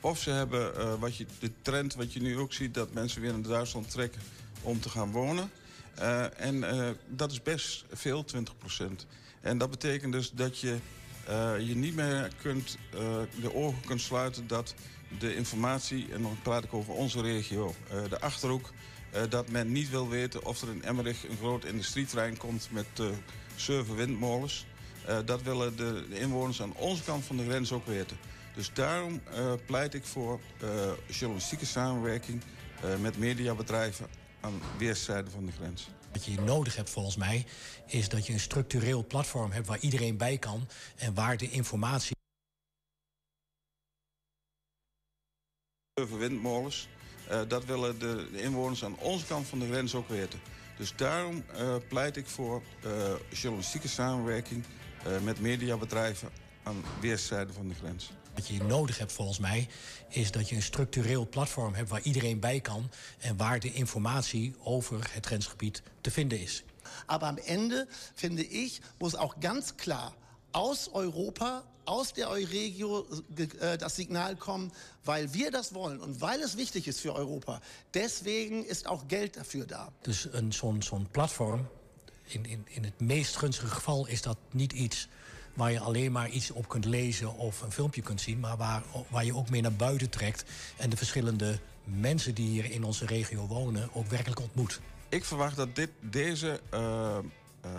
[0.00, 3.20] Of ze hebben eh, wat je, de trend wat je nu ook ziet, dat mensen
[3.20, 4.20] weer naar Duitsland trekken
[4.64, 5.50] om te gaan wonen.
[5.94, 9.06] Eh, en eh, dat is best veel, 20%.
[9.40, 10.76] En dat betekent dus dat je
[11.26, 12.78] eh, je niet meer kunt,
[13.40, 14.74] de ogen kunt sluiten dat
[15.18, 17.74] de informatie, en dan praat ik over onze regio,
[18.08, 18.72] de Achterhoek,
[19.28, 22.86] dat men niet wil weten of er in Emmerich een groot industrieterrein komt met
[23.56, 24.66] zeven windmolens.
[25.06, 28.16] Eh, dat willen de, de inwoners aan onze kant van de grens ook weten.
[28.54, 29.20] Dus daarom
[29.66, 30.40] pleit ik voor
[31.06, 32.42] journalistieke samenwerking
[33.00, 34.06] met mediabedrijven
[34.44, 35.88] aan weerszijden van de grens.
[36.12, 37.46] Wat je nodig hebt volgens mij
[37.86, 42.12] is dat je een structureel platform hebt waar iedereen bij kan en waar de informatie
[46.18, 46.88] windmolens.
[47.28, 50.40] Eh, dat willen de, de inwoners aan onze kant van de grens ook weten.
[50.76, 52.90] Dus daarom eh, pleit ik voor eh,
[53.30, 54.64] journalistieke samenwerking
[55.22, 56.30] met mediabedrijven
[56.62, 58.10] aan weerszijden van de grens.
[58.34, 59.68] Wat je nodig hebt volgens mij
[60.08, 64.54] is dat je een structureel platform hebt waar iedereen bij kan en waar de informatie
[64.62, 66.64] over het grensgebied te vinden is.
[67.06, 70.14] Aber am Ende, finde ich, muss auch ganz klar
[70.50, 73.06] aus Europa, aus der Euregio
[73.36, 74.72] äh, das Signal kommen,
[75.04, 77.60] weil wir das wollen und weil es wichtig ist für Europa.
[77.92, 79.92] Deswegen ist auch Geld dafür da.
[80.02, 81.66] Dus een zo'n zo'n platform,
[82.24, 85.08] in, in, in het meest gunstige geval is dat niet iets
[85.54, 88.82] waar je alleen maar iets op kunt lezen of een filmpje kunt zien, maar waar,
[89.08, 90.44] waar je ook mee naar buiten trekt
[90.76, 94.80] en de verschillende mensen die hier in onze regio wonen ook werkelijk ontmoet.
[95.08, 97.16] Ik verwacht dat dit, deze eh,
[97.60, 97.70] eh,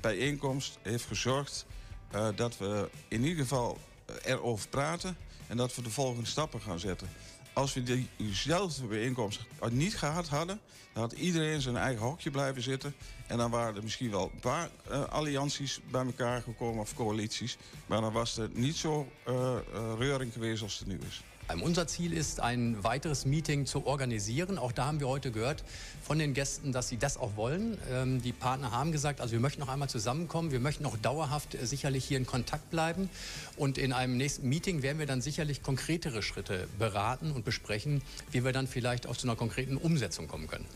[0.00, 1.66] bijeenkomst heeft gezorgd
[2.10, 3.78] eh, dat we in ieder geval
[4.24, 5.16] erover praten
[5.46, 7.08] en dat we de volgende stappen gaan zetten.
[7.52, 9.40] Als we diezelfde bijeenkomst
[9.70, 10.60] niet gehad hadden,
[10.92, 12.94] dan had iedereen zijn eigen hokje blijven zitten.
[13.26, 17.56] En dan waren er misschien wel een paar uh, allianties bij elkaar gekomen of coalities.
[17.86, 19.56] Maar dan was er niet zo uh,
[19.98, 21.22] reuring geweest als het nu is.
[21.58, 24.58] Unser Ziel ist, ein weiteres Meeting zu organisieren.
[24.58, 25.64] Auch da haben wir heute gehört
[26.02, 27.76] von den Gästen, dass sie das auch wollen.
[27.90, 30.52] Ähm, die Partner haben gesagt, also wir möchten noch einmal zusammenkommen.
[30.52, 33.10] Wir möchten auch dauerhaft äh, sicherlich hier in Kontakt bleiben.
[33.56, 38.44] Und in einem nächsten Meeting werden wir dann sicherlich konkretere Schritte beraten und besprechen, wie
[38.44, 40.66] wir dann vielleicht auch zu einer konkreten Umsetzung kommen können.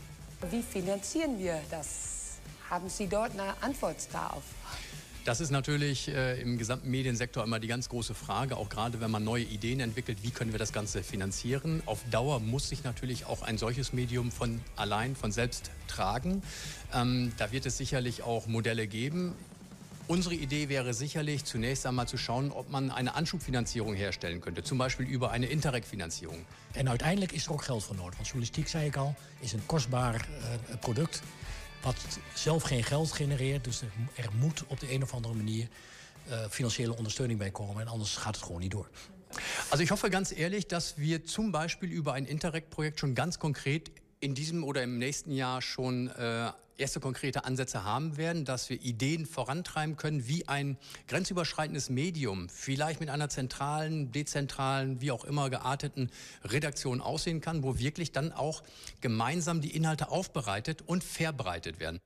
[0.51, 2.37] Wie finanzieren wir das?
[2.69, 4.43] Haben Sie dort eine Antwort darauf?
[5.25, 9.09] Das ist natürlich äh, im gesamten Mediensektor immer die ganz große Frage, auch gerade wenn
[9.09, 11.81] man neue Ideen entwickelt, wie können wir das Ganze finanzieren.
[11.87, 16.43] Auf Dauer muss sich natürlich auch ein solches Medium von allein, von selbst tragen.
[16.93, 19.33] Ähm, da wird es sicherlich auch Modelle geben.
[20.07, 24.77] Unsere Idee wäre sicherlich zunächst einmal zu schauen, ob man eine Anschubfinanzierung herstellen könnte, zum
[24.77, 26.45] Beispiel über eine Interreg-Finanzierung.
[26.73, 29.65] En uiteindelijk is er ook geld voor nodig, want journalistiek, zei ik al, is een
[29.65, 31.23] kostbaar uh, product
[31.85, 33.63] wat zelf geen geld genereert.
[33.63, 33.81] Dus
[34.15, 35.67] er, moet op de een of andere manier
[36.29, 37.81] uh, financiële ondersteuning bij komen.
[37.81, 38.89] En anders gaat het gewoon niet door.
[39.69, 43.91] Also ich hoffe ganz ehrlich, dass wir zum Beispiel über ein Interreg-Projekt schon ganz konkret
[44.19, 48.81] in diesem oder im nächsten Jahr schon äh, erste konkrete Ansätze haben werden, dass wir
[48.81, 55.49] Ideen vorantreiben können, wie ein grenzüberschreitendes Medium vielleicht mit einer zentralen, dezentralen, wie auch immer
[55.49, 56.11] gearteten
[56.43, 58.63] Redaktion aussehen kann, wo wirklich dann auch
[59.01, 61.99] gemeinsam die Inhalte aufbereitet und verbreitet werden.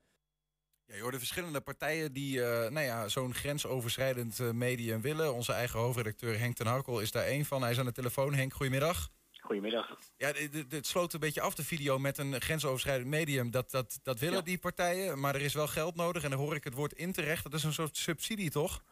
[0.89, 5.33] Ja, je hoort de verschillende partijen die uh, nou ja, zo'n grensoverschrijdend uh, medium willen.
[5.33, 7.61] Onze eigen hoofdredacteur Henk ten Harkel is daar één van.
[7.61, 8.33] Hij is aan de telefoon.
[8.33, 9.09] Henk, goedemiddag.
[9.41, 9.97] Goedemiddag.
[10.17, 10.31] Ja,
[10.69, 13.51] het sloot een beetje af de video met een grensoverschrijdend medium.
[13.51, 16.23] Dat, dat, dat willen die partijen, maar er is wel geld nodig.
[16.23, 17.43] En dan hoor ik het woord interecht.
[17.43, 18.83] Dat is een soort subsidie, toch?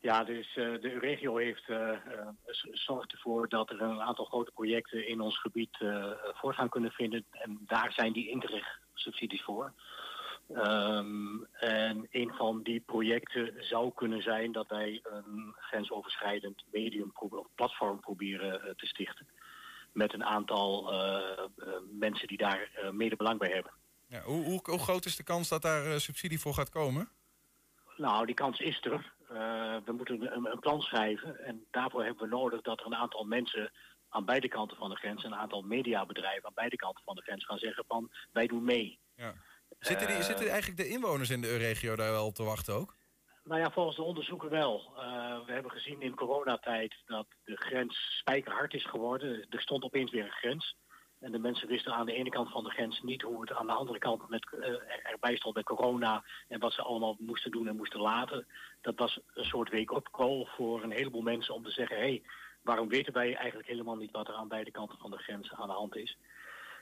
[0.00, 2.28] Ja, dus uh, de regio heeft uh, uh,
[2.72, 5.76] zorgt ervoor dat er een aantal grote projecten in ons gebied
[6.34, 7.24] voortgang kunnen vinden.
[7.30, 9.72] En daar zijn die interecht-subsidies voor.
[10.48, 17.46] Um, en een van die projecten zou kunnen zijn dat wij een grensoverschrijdend medium of
[17.54, 19.26] platform proberen te stichten
[19.94, 20.98] met een aantal uh,
[21.56, 23.72] uh, mensen die daar uh, mede belang bij hebben.
[24.06, 27.08] Ja, hoe, hoe, hoe, groot is de kans dat daar subsidie voor gaat komen?
[27.96, 29.12] Nou, die kans is er.
[29.84, 33.24] we moeten een, een, plan schrijven en daarvoor hebben we nodig dat er een aantal
[33.24, 33.72] mensen
[34.08, 37.44] aan beide kanten van de grens, een aantal mediabedrijven aan beide kanten van de grens
[37.44, 38.98] gaan zeggen van wij doen mee.
[39.16, 39.34] Ja.
[39.78, 42.94] Zitten, die, zitten eigenlijk de inwoners in de regio daar wel te wachten ook?
[43.44, 44.92] Nou ja, volgens de onderzoeken wel.
[44.96, 49.46] Uh, we hebben gezien in coronatijd dat de grens spijkerhard is geworden.
[49.50, 50.76] Er stond opeens weer een grens.
[51.20, 53.66] En de mensen wisten aan de ene kant van de grens niet hoe het aan
[53.66, 54.66] de andere kant met, uh,
[55.02, 56.24] erbij stond met corona.
[56.48, 58.46] En wat ze allemaal moesten doen en moesten laten.
[58.80, 61.96] Dat was een soort wake-up call voor een heleboel mensen om te zeggen...
[61.96, 62.22] hé, hey,
[62.62, 65.68] waarom weten wij eigenlijk helemaal niet wat er aan beide kanten van de grens aan
[65.68, 66.16] de hand is?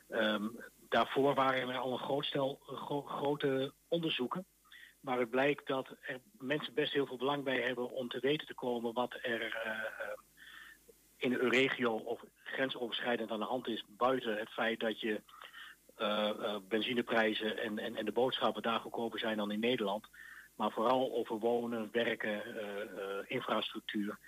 [0.09, 4.47] Um, daarvoor waren er al een groot stel gro grote onderzoeken.
[5.03, 8.47] Maar het blijkt dat er mensen best heel veel belang bij hebben om te weten
[8.47, 9.73] te komen wat er uh,
[11.17, 13.85] in een regio of grensoverschrijdend aan de hand is.
[13.89, 15.21] Buiten het feit dat je
[15.99, 20.07] uh, uh, benzineprijzen en, en, en de boodschappen daar goedkoper zijn dan in Nederland.
[20.57, 22.43] Maar vooral over wonen, werken,
[23.29, 24.19] infrastructuur.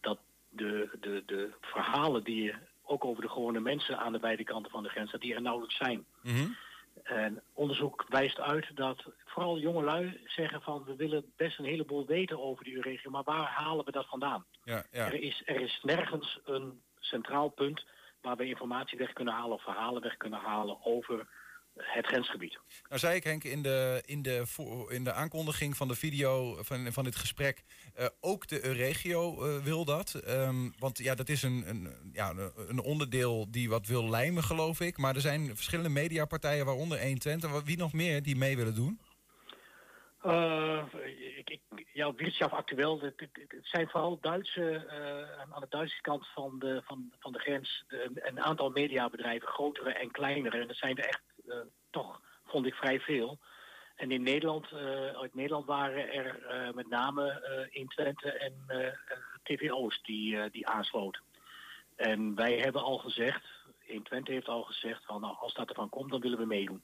[0.00, 0.18] Dat
[0.48, 4.70] de, de, de verhalen die je ook over de gewone mensen aan de beide kanten
[4.70, 6.04] van de grens, dat die er nauwelijks zijn.
[6.22, 6.56] Mm.
[7.04, 10.84] En onderzoek wijst uit dat vooral jongelui zeggen van...
[10.84, 14.44] we willen best een heleboel weten over die regio, maar waar halen we dat vandaan?
[14.64, 15.06] Ja, ja.
[15.06, 17.84] Er, is, er is nergens een centraal punt
[18.20, 19.56] waar we informatie weg kunnen halen...
[19.56, 21.28] of verhalen weg kunnen halen over
[21.76, 22.58] het grensgebied.
[22.88, 24.44] Nou zei ik Henk in de, in de,
[24.88, 27.64] in de aankondiging van de video van, van dit gesprek...
[27.98, 30.22] Uh, ook de regio uh, wil dat.
[30.28, 32.32] Um, want ja, dat is een, een, ja,
[32.68, 34.98] een onderdeel die wat wil lijmen, geloof ik.
[34.98, 37.62] Maar er zijn verschillende mediapartijen, waaronder 120.
[37.64, 39.00] Wie nog meer die mee willen doen?
[40.26, 40.84] Uh,
[41.36, 46.26] ik, ik, ja, Wirtschaft actueel, het, het, zijn vooral Duitse, uh, aan de Duitse kant
[46.34, 50.60] van de, van, van de grens, de, een aantal mediabedrijven, grotere en kleinere.
[50.60, 51.22] En dat zijn er echt
[51.90, 53.38] toch, vond ik, vrij veel.
[53.96, 54.72] En in Nederland,
[55.20, 56.40] uit Nederland waren er
[56.74, 58.54] met name in Twente en
[59.42, 61.22] TV Oost die, die aansloten.
[61.96, 63.44] En wij hebben al gezegd,
[63.80, 66.82] in Twente heeft al gezegd, van, nou, als dat ervan komt, dan willen we meedoen.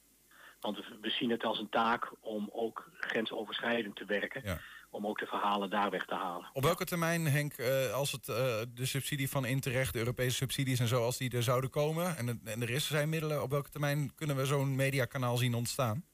[0.59, 4.41] Want we zien het als een taak om ook grensoverschrijdend te werken.
[4.43, 4.59] Ja.
[4.91, 6.49] Om ook de verhalen daar weg te halen.
[6.53, 8.35] Op welke termijn, Henk, uh, als het, uh,
[8.73, 12.41] de subsidie van Interrecht, de Europese subsidies en zo, als die er zouden komen, en,
[12.45, 16.05] en er is zijn middelen, op welke termijn kunnen we zo'n mediakanaal zien ontstaan?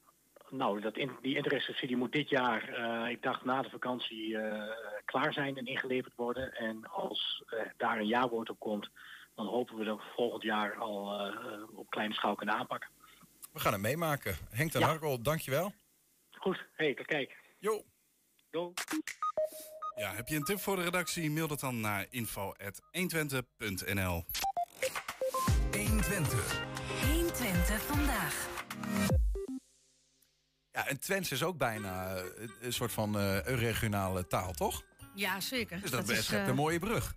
[0.50, 4.76] nou, dat in, die intersubsidie moet dit jaar, eh, ik dacht na de vakantie, eh,
[5.04, 6.54] klaar zijn en ingeleverd worden.
[6.54, 8.90] En als eh, daar een jaarwoord op komt,
[9.34, 12.90] dan hopen we dat we volgend jaar al eh, op kleine schaal kunnen aanpakken.
[13.52, 14.36] We gaan het meemaken.
[14.50, 14.86] Henk ten Ja.
[14.86, 15.72] Harkel, dankjewel.
[16.30, 17.36] Goed, hey, tot kijk.
[17.58, 17.82] Jo.
[19.96, 21.30] Ja, heb je een tip voor de redactie?
[21.30, 24.24] Mail dat dan naar info.120.nl
[25.72, 26.60] 120.
[27.06, 28.46] 120 vandaag.
[30.72, 32.22] Ja, en Twents is ook bijna eh,
[32.60, 34.82] een soort van eh, een regionale taal, toch?
[35.14, 35.80] Ja, zeker.
[35.80, 37.14] Dus dat, is is eh, een mooie brug.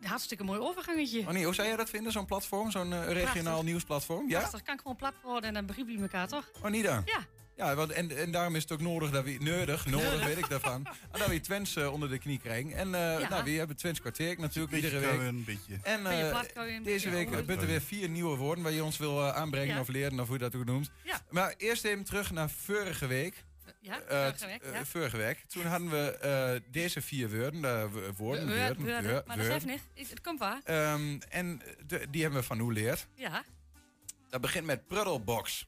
[0.00, 1.26] een hartstikke mooi overgangetje.
[1.26, 2.70] Annie, hoe zou jij dat vinden, zo'n platform?
[2.70, 3.62] Zo'n regionaal Prachtig.
[3.62, 4.28] nieuwsplatform?
[4.28, 4.38] Ja?
[4.38, 6.50] Prachtig, kan gewoon plat worden en dan begrijpen jullie elkaar toch?
[6.62, 7.02] Oh, niet dan?
[7.04, 7.26] Ja.
[7.60, 9.36] Ja, want, en, en daarom is het ook nodig dat we...
[9.40, 10.86] Nodig, nodig weet ik daarvan.
[11.12, 12.72] En dat we Twents eh, onder de knie krijgen.
[12.72, 13.28] En eh, Ja.
[13.28, 15.20] nou, we hebben Twents kwartier natuurlijk iedere week.
[15.20, 15.78] een beetje.
[15.82, 18.64] En eh, deze week hebben er weer vier nieuwe woorden...
[18.64, 19.80] waar je ons wil aanbrengen Ja.
[19.80, 20.90] of leren, of hoe je dat ook noemt.
[21.02, 21.20] Ja.
[21.30, 23.44] Maar eerst even terug naar vorige week.
[23.80, 24.84] Ja, vorige week, ja.
[24.84, 25.44] vorige week.
[25.48, 29.64] Toen hadden we eh, deze vier woorden, woorden, Woord- woorden, woorden, woord- Maar dat geeft
[29.64, 29.80] woorden.
[29.94, 30.10] niet.
[30.10, 30.60] Het komt waar.
[30.64, 33.06] Ehm, en de- die hebben we van hoe leerd.
[33.14, 33.44] Ja.
[34.30, 35.66] Dat begint met pruddelbox.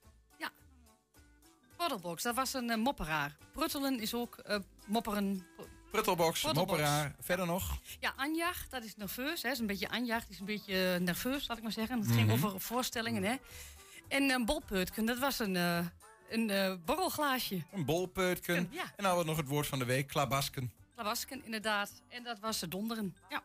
[1.89, 3.37] Poddelbox, dat was een eh, mopperaar.
[3.53, 5.47] Pruttelen is ook eh, mopperen.
[5.91, 6.71] Pruttelbox, Pruttelbox.
[6.71, 7.15] mopperaar.
[7.21, 7.77] Verder nog?
[8.01, 9.43] Ja, Anjacht, dat is nerveus.
[9.43, 9.51] Hè.
[9.51, 11.99] is een beetje Anjacht, die is een beetje eh, nerveus, laat ik maar zeggen.
[12.01, 12.33] Het ging Mhm.
[12.45, 13.35] over voorstellingen, hè.
[14.09, 15.55] En een bolpeutken, dat was een,
[16.31, 17.63] een borrelglaasje.
[17.73, 18.69] Een bolpeutken.
[18.71, 18.83] Ja.
[18.83, 20.73] En dan hadden we nog het woord van de week, klabasken.
[20.95, 22.03] Klabasken, inderdaad.
[22.09, 23.17] En dat was de donderen.
[23.29, 23.43] Ja,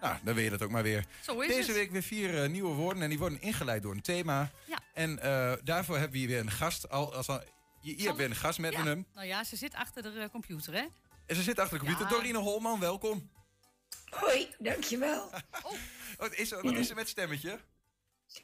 [0.00, 1.04] Nou, dan weet je dat ook maar weer.
[1.20, 1.76] zo is Deze het.
[1.76, 4.50] week weer vier eh, nieuwe woorden en die worden ingeleid door een thema.
[4.66, 4.78] Ja.
[4.94, 6.88] En eh, daarvoor hebben we hier weer een gast.
[6.90, 7.42] Al, als al,
[7.80, 8.82] je, je hebt weer een gast met ja.
[8.84, 9.06] hem.
[9.14, 10.84] Nou ja, ze zit achter de eh, computer, hè.
[11.26, 12.10] En ze zit achter de computer.
[12.10, 12.16] Ja.
[12.16, 13.30] Dorine Holman, welkom.
[14.10, 15.30] Hoi, dankjewel.
[16.16, 17.58] Wat is, er- wat is er met stemmetje?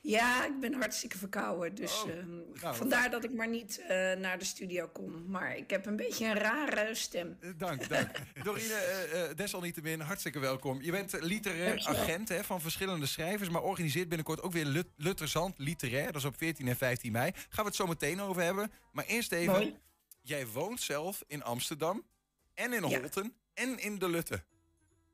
[0.00, 1.74] Ja, ik ben hartstikke verkouden.
[1.74, 5.30] Dus Oh, ehm, nou, vandaar dat ik maar niet eh, naar de studio kom.
[5.30, 7.36] Maar ik heb een beetje een rare stem.
[7.40, 8.10] Eh, Dank, dank.
[8.44, 10.82] Dorine, eh, desalniettemin, hartstikke welkom.
[10.82, 12.00] Je bent literair Dankjewel.
[12.02, 13.48] agent hè, van verschillende schrijvers...
[13.48, 16.06] maar organiseert binnenkort ook weer Lut Lutterzand Literair.
[16.06, 17.32] Dat is op 14 en 15 mei.
[17.34, 18.70] Gaan we het zo meteen over hebben.
[18.92, 19.76] Maar eerst even, Mooi.
[20.20, 22.06] jij woont zelf in Amsterdam...
[22.54, 22.98] en in Ja.
[23.00, 24.44] Holten en in de Lutte.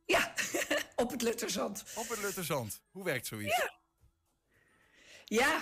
[0.96, 1.84] Op het Lutterzand.
[1.94, 2.82] Op het Lutterzand.
[2.90, 3.56] Hoe werkt zoiets?
[3.56, 3.79] Ja,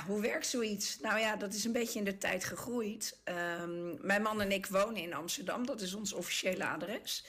[0.07, 0.99] hoe werkt zoiets?
[1.01, 3.21] Nou ja, dat is een beetje in de tijd gegroeid.
[3.25, 5.67] Ehm, mijn man en ik wonen in Amsterdam.
[5.67, 7.27] Dat is ons officiële adres.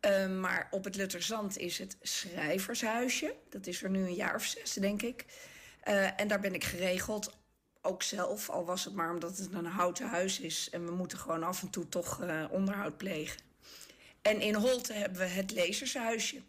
[0.00, 3.34] Ehm, maar op het Lutterzand is het schrijvershuisje.
[3.48, 5.24] Dat is er nu een jaar of zes, denk ik.
[5.80, 7.36] Eh, en daar ben ik geregeld.
[7.80, 10.70] Ook zelf, al was het maar omdat het een houten huis is.
[10.70, 13.40] En we moeten gewoon af en toe toch eh, onderhoud plegen.
[14.22, 16.42] En in Holte hebben we het lezershuisje.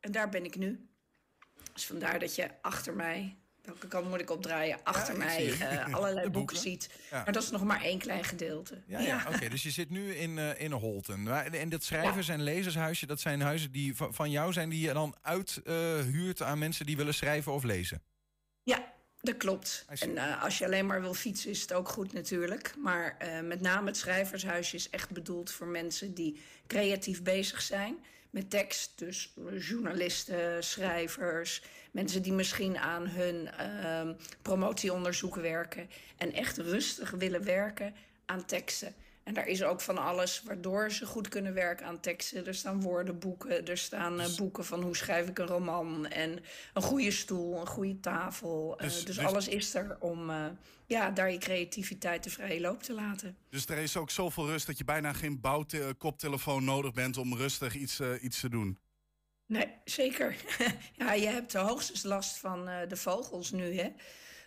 [0.00, 0.88] En daar ben ik nu.
[1.72, 4.78] Dus vandaar dat je achter mij, welke kant moet ik opdraaien?
[4.82, 6.32] Achter mij eh, allerlei boeken.
[6.32, 6.56] boeken.
[6.56, 6.88] ziet.
[7.10, 7.22] Ja.
[7.24, 8.82] Maar dat is nog maar één klein gedeelte.
[8.86, 9.26] Ja, ja.
[9.34, 9.48] oké.
[9.48, 11.28] dus je zit nu in, eh, in Holten.
[11.52, 14.68] En dat schrijvers- en lezershuisje, dat zijn huizen die van, jou zijn...
[14.68, 18.02] die je dan uithuurt aan mensen die willen schrijven of lezen?
[18.62, 19.84] Ja, dat klopt.
[19.88, 22.74] En eh, als je alleen maar wil fietsen, is het ook goed natuurlijk.
[22.78, 27.98] Maar eh, met name het schrijvershuisje is echt bedoeld voor mensen die creatief bezig zijn
[28.32, 28.92] met tekst.
[28.98, 37.44] Dus journalisten, schrijvers, mensen die misschien aan hun ehm, promotieonderzoek werken en echt rustig willen
[37.44, 37.94] werken
[38.26, 38.94] aan teksten.
[39.24, 42.46] En daar is ook van alles waardoor ze goed kunnen werken aan teksten.
[42.46, 46.06] Er staan woordenboeken, er staan eh, boeken van hoe schrijf ik een roman.
[46.06, 46.38] En
[46.74, 48.74] een goede stoel, een goede tafel.
[48.78, 50.44] Eh, Dus- dus, dus- alles is er om eh,
[50.86, 53.36] ja, daar je creativiteit de vrije loop te laten.
[53.48, 57.74] Dus er is ook zoveel rust dat je bijna geen bouwkoptelefoon nodig bent om rustig
[57.74, 58.78] iets, iets te doen.
[59.46, 60.36] Nee, zeker.
[60.98, 63.92] ja, je hebt hoogstens last van de vogels nu, hè.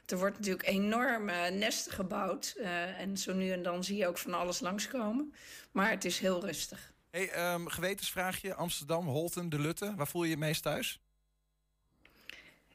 [0.05, 1.25] Er wordt natuurlijk enorm
[1.57, 2.55] nesten gebouwd.
[2.57, 5.33] eh, en zo nu en dan zie je ook van alles langskomen.
[5.71, 6.93] Maar het is heel rustig.
[7.09, 9.95] Hey, ehm, gewetensvraagje, Amsterdam, Holten, de Lutte.
[9.95, 10.99] Waar voel je je meest thuis?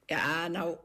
[0.06, 0.76] Ja, nou,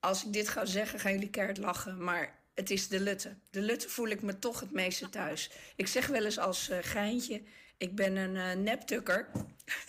[0.00, 2.04] als ik dit ga zeggen, gaan jullie keihard lachen.
[2.04, 3.36] Maar het is de Lutte.
[3.50, 5.50] De Lutte voel ik me toch het meeste thuis.
[5.76, 7.42] Ik zeg wel eens als eh, geintje,
[7.76, 9.28] ik ben een eh neptukker.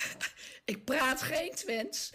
[0.65, 2.13] ik praat geen Twents.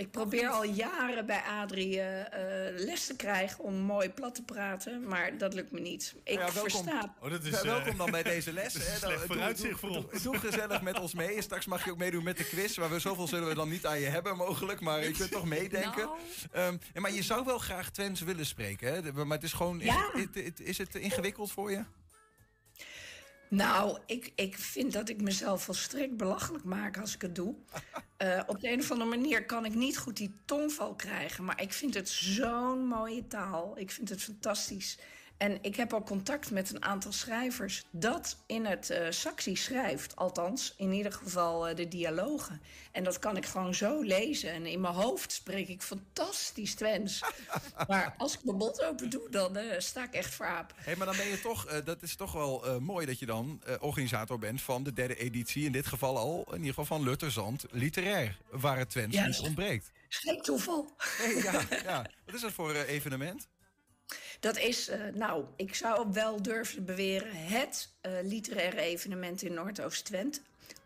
[0.00, 2.20] Ik probeer al jaren bij Adrie eh,
[2.68, 6.14] eh, les te krijgen om mooi plat te praten, maar dat lukt me niet.
[6.24, 6.60] Ik Ja, welkom.
[6.70, 7.14] versta.
[7.20, 8.74] Oh, dat is, Ja, eh, welkom dan bij deze les.
[8.74, 8.96] is hè.
[8.96, 10.22] slecht doe- vooruitzicht doe- voor ons.
[10.22, 11.42] Doe gezellig met ons mee.
[11.42, 12.76] Straks mag je ook meedoen met de quiz.
[12.76, 14.80] Waar we zoveel zullen we dan niet aan je hebben mogelijk.
[14.80, 16.04] Maar je kunt toch meedenken.
[16.04, 16.18] Nou.
[16.52, 18.92] Ehm, ja, maar je zou wel graag Twents willen spreken.
[18.94, 19.12] Hè?
[19.12, 19.80] Maar het is gewoon...
[19.80, 20.10] Is, Ja.
[20.12, 21.84] het, het- is het ingewikkeld voor je?
[23.50, 27.54] Nou, ik, ik vind dat ik mezelf volstrekt belachelijk maak als ik het doe.
[28.20, 31.44] Eh, op de een of andere manier kan ik niet goed die tongval krijgen.
[31.44, 33.78] Maar ik vind het zo'n mooie taal.
[33.78, 34.98] Ik vind het fantastisch.
[35.40, 40.16] En ik heb al contact met een aantal schrijvers dat in het eh Saxi schrijft.
[40.16, 42.60] Althans, in ieder geval eh, de dialogen.
[42.92, 44.50] En dat kan ik gewoon zo lezen.
[44.52, 47.24] En in mijn hoofd spreek ik fantastisch Twents.
[47.88, 50.72] maar als ik mijn mond open doe, dan eh, sta ik echt voor aap.
[50.76, 54.38] Hé, maar dan ben je toch, dat is toch wel mooi dat je dan organisator
[54.38, 55.64] bent van de derde editie.
[55.64, 58.38] In dit geval al, in ieder geval van Lutterzand Literair.
[58.50, 59.26] Waar het Twents Ja.
[59.26, 59.90] niet ontbreekt.
[60.08, 60.90] Geen toeval.
[61.42, 62.06] Ja, ja.
[62.26, 63.48] Wat is dat voor evenement?
[64.40, 70.40] Dat is, eh, nou, ik zou wel durven beweren, het eh, literaire evenement in Noordoost-Twente.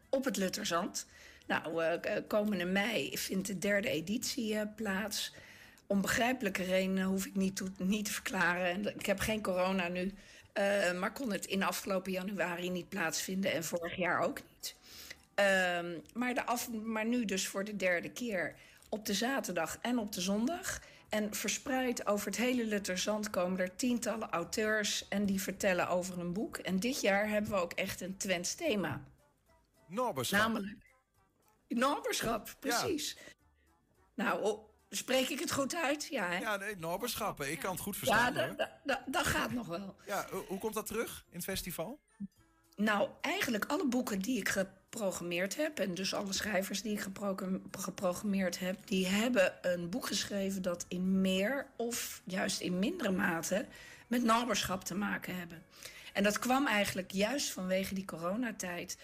[0.09, 1.07] Op het Lutterzand.
[1.47, 5.35] Nou, eh, komende mei vindt de derde editie plaats.
[5.87, 8.67] Om begrijpelijke redenen hoef ik niet, niet te verklaren.
[8.67, 10.15] En Ik heb geen corona nu.
[10.99, 14.75] maar kon het in afgelopen januari niet plaatsvinden en vorig jaar ook niet.
[15.35, 18.55] Ehm, maar, de maar nu dus voor de derde keer
[18.89, 20.81] op de zaterdag en op de zondag.
[21.09, 25.09] En verspreid over het hele Lutterzand komen er tientallen auteurs...
[25.09, 26.57] en die vertellen over een boek.
[26.57, 29.05] En dit jaar hebben we ook echt een Twents thema.
[29.89, 30.41] Norberschap.
[30.41, 30.85] Namelijk
[31.69, 33.17] Norberschap, precies.
[34.15, 36.07] Nou, spreek ik het goed uit?
[36.11, 36.39] Ja, hè?
[36.39, 37.51] Ja, nee, Norberschappen.
[37.51, 39.97] Ik kan het goed verstaan Ja, dat, dat, dat gaat nog wel.
[40.07, 42.01] Ja, hoe komt dat terug in het festival?
[42.77, 45.79] Nou, eigenlijk alle boeken die ik geprogrammeerd heb...
[45.79, 48.87] en dus alle schrijvers die ik gepro- geprogrammeerd heb...
[48.87, 53.67] die hebben een boek geschreven dat in meer of juist in mindere mate...
[54.07, 55.63] met naberschap te maken hebben.
[56.13, 58.99] En dat kwam eigenlijk juist vanwege die coronatijd...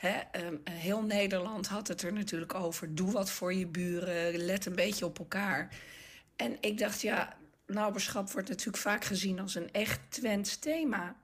[0.00, 2.94] Ehm, heel Nederland had het er natuurlijk over.
[2.94, 5.74] Doe wat voor je buren, let een beetje op elkaar.
[6.36, 11.16] En ik dacht, ja, naberschap wordt natuurlijk vaak gezien als een echt Twents thema.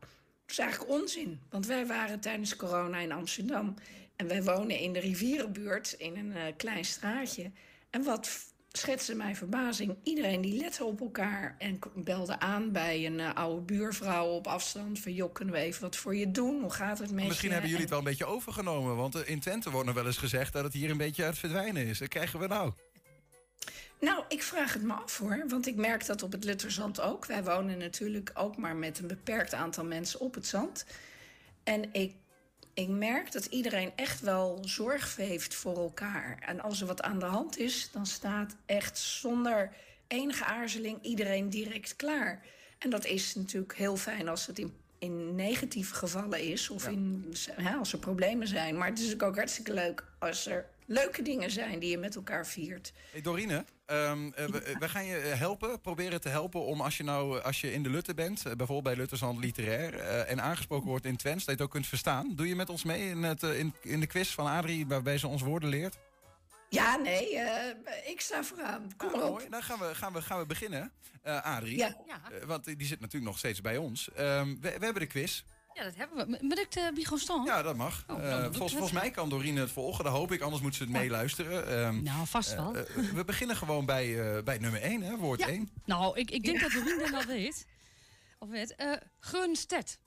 [0.46, 3.74] Dat is eigenlijk onzin, want wij waren tijdens corona in Amsterdam.
[4.16, 7.50] En wij wonen in de rivierenbuurt in een eh, klein straatje.
[7.90, 11.56] En wat schetste mijn verbazing, iedereen die lette op elkaar...
[11.58, 14.98] en belde aan bij een eh, oude buurvrouw op afstand...
[14.98, 16.60] van joh, kunnen we even wat voor je doen?
[16.60, 17.28] Hoe gaat het met je?
[17.28, 18.96] Misschien hebben jullie het wel een beetje overgenomen.
[18.96, 21.30] Want eh, in Twente wordt nog wel eens gezegd dat het hier een beetje aan
[21.30, 21.98] het verdwijnen is.
[21.98, 22.72] Dat krijgen we nou.
[24.00, 27.26] Nou, ik vraag het me af hoor, want ik merk dat op het Lutterzand ook.
[27.26, 30.84] Wij wonen natuurlijk ook maar met een beperkt aantal mensen op het zand.
[31.64, 32.14] En ik,
[32.74, 36.38] ik merk dat iedereen echt wel zorg heeft voor elkaar.
[36.46, 39.72] En als er wat aan de hand is, dan staat echt zonder
[40.06, 42.44] enige aarzeling iedereen direct klaar.
[42.78, 47.34] En dat is natuurlijk heel fijn als het in, in negatieve gevallen is of in,
[47.52, 48.76] hè, als er problemen zijn.
[48.76, 52.16] Maar het is natuurlijk ook hartstikke leuk als er leuke dingen zijn die je met
[52.16, 52.92] elkaar viert.
[53.10, 54.46] Hey Dorine, ehm, eh,
[54.78, 57.72] we, gaan je eh, helpen, proberen te helpen om als je nou eh, als je
[57.72, 61.52] in de Lutte bent, bijvoorbeeld bij Lutterzand Literair, en aangesproken wordt in Twents, dat je
[61.52, 62.32] het ook kunt verstaan.
[62.36, 65.26] Doe je met ons mee in, het, in, in de quiz van Adrie, waarbij ze
[65.28, 65.98] ons woorden leert?
[66.68, 68.90] Ja, nee, eh, ik sta vooraan.
[68.96, 69.30] Kom maar op.
[69.30, 70.92] Mooi, dan gaan we, gaan we, gaan we beginnen.
[71.22, 71.96] Eh Adrie, Ja.
[72.46, 74.10] Want die zit natuurlijk nog steeds bij ons.
[74.12, 75.42] Ehm, we, we hebben de quiz.
[75.76, 76.38] Ja, dat hebben we.
[76.40, 77.44] Moet ik de Bigon staan?
[77.44, 78.04] Ja, dat mag.
[78.06, 80.82] Oh, Eh, ik volgens, mij kan Dorine het volgen, dat hoop ik, anders moet ze
[80.82, 81.66] het meeluisteren.
[81.68, 82.76] Ehm, Nou, vast eh, wel.
[82.76, 85.48] eh, we beginnen gewoon bij, eh, bij nummer 1, hè, woord Ja.
[85.48, 85.70] 1.
[85.84, 87.66] Nou, ik, ik denk dat Doreen dat wel weet.
[88.38, 88.74] Of weet.
[88.74, 89.98] eh Gunstedt.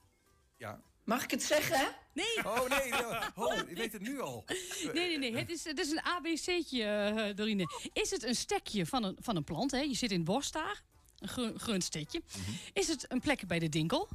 [0.57, 0.79] Ja.
[1.03, 1.87] Mag ik het zeggen?
[2.13, 2.45] Nee.
[2.45, 3.31] Oh nee, ja.
[3.35, 4.45] oh, je weet het nu al.
[4.93, 5.35] Nee, nee, nee.
[5.35, 7.89] Het is, het is een ABC'tje, Dorine.
[7.93, 9.71] Is het een stekje van een, van een plant?
[9.71, 9.79] Hè?
[9.79, 10.81] Je zit in het bos daar.
[11.19, 12.21] Een groen, groen stekje.
[12.37, 12.51] Mhm.
[12.73, 14.07] Is het een plek bij de dinkel?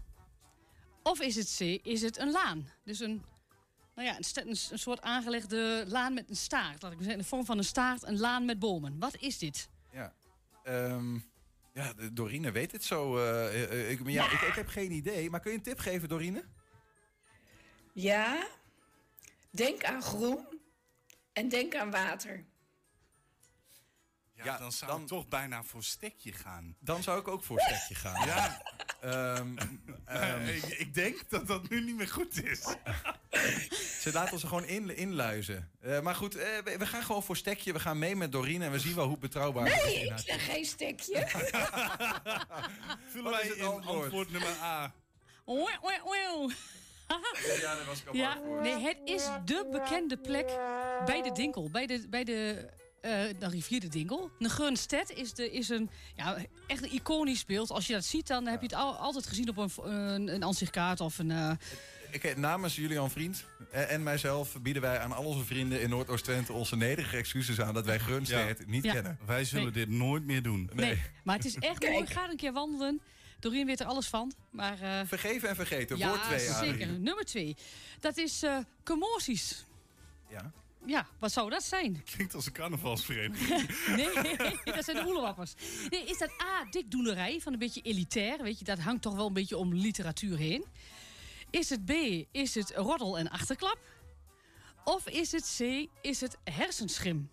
[1.07, 2.69] Of is het C, is het een laan?
[2.85, 3.23] Dus een,
[3.95, 6.83] nou ja, een, een, soort aangelegde laan met een staart.
[6.83, 8.99] Laat ik maar zeggen, in de vorm van een staart, een laan met bomen.
[8.99, 9.69] Wat is dit?
[9.93, 10.15] Ja.
[10.65, 11.15] Ehm,
[11.73, 13.19] ja, Dorine weet het zo.
[13.19, 15.31] eh, eh, ik, maar ja, ik, ik heb geen idee.
[15.31, 16.45] Maar kun je een tip geven, Dorine?
[17.93, 18.47] Ja.
[19.51, 20.47] Denk aan groen
[21.33, 22.45] en denk aan water.
[24.45, 26.77] Ja, dan zou ik toch bijna voor stekje gaan.
[26.81, 28.27] Dan zou ik ook voor stekje gaan.
[28.27, 28.63] Ja.
[29.05, 29.57] Ehm,
[30.05, 32.61] ehm, ik, ik denk dat dat nu niet meer goed is.
[34.03, 35.71] ze laten ons er gewoon in, inluizen.
[35.81, 37.73] Eh, maar goed, eh, we, we gaan gewoon voor stekje.
[37.73, 39.95] We gaan mee met Dorine en we zien wel hoe betrouwbaar het is.
[39.95, 41.27] Nee, ik zeg geen stekje.
[43.11, 44.03] Vullen wij is het in antwoord?
[44.03, 44.93] antwoord nummer A.
[45.49, 46.55] Oei, oei, oei.
[47.61, 48.61] Ja, daar was ik al Ja, voor.
[48.61, 50.47] nee, het is de bekende plek
[51.07, 51.71] bij de Dinkel.
[51.71, 52.69] Bij de, bij de,
[53.05, 54.31] eh, de rivier de Dinkel.
[54.39, 56.37] De Gunstedt is, de, is een, ja,
[56.67, 57.71] echt een iconisch beeld.
[57.71, 60.43] Als je dat ziet, dan heb je het al, altijd gezien op een, een, een
[60.43, 61.31] ansichtkaart of een...
[61.31, 61.51] eh,
[62.11, 66.77] Ik, namens Julian Vriend en mijzelf bieden wij aan al onze vrienden in Noordoost-Twente onze
[66.77, 68.93] nederige excuses aan dat wij Grunstedt niet Ja.
[68.93, 69.19] kennen.
[69.27, 69.73] Wij zullen Nee.
[69.73, 70.71] dit nooit meer doen.
[70.75, 71.03] nee.
[71.25, 72.07] maar het is echt mooi.
[72.07, 73.01] Ga er een keer wandelen.
[73.41, 74.33] Doreen weet er alles van.
[74.51, 76.87] Maar, eh, Vergeven en vergeten, ja, woord 2 zeker.
[76.89, 77.57] Nummer twee.
[78.01, 79.65] Dat is eh commoties.
[80.31, 80.53] Ja.
[80.87, 82.03] Ja, wat zou dat zijn?
[82.14, 83.68] Klinkt als een carnavalsvereniging.
[83.97, 84.37] Nee,
[84.76, 85.55] dat zijn de oelewappers.
[85.91, 88.43] Nee, is dat A, dikdoenerij, van een beetje elitair?
[88.43, 90.64] Weet je, dat hangt toch wel een beetje om literatuur heen.
[91.51, 91.91] Is het B,
[92.32, 93.78] is het roddel en achterklap?
[94.85, 97.30] Of is het C, is het hersenschim?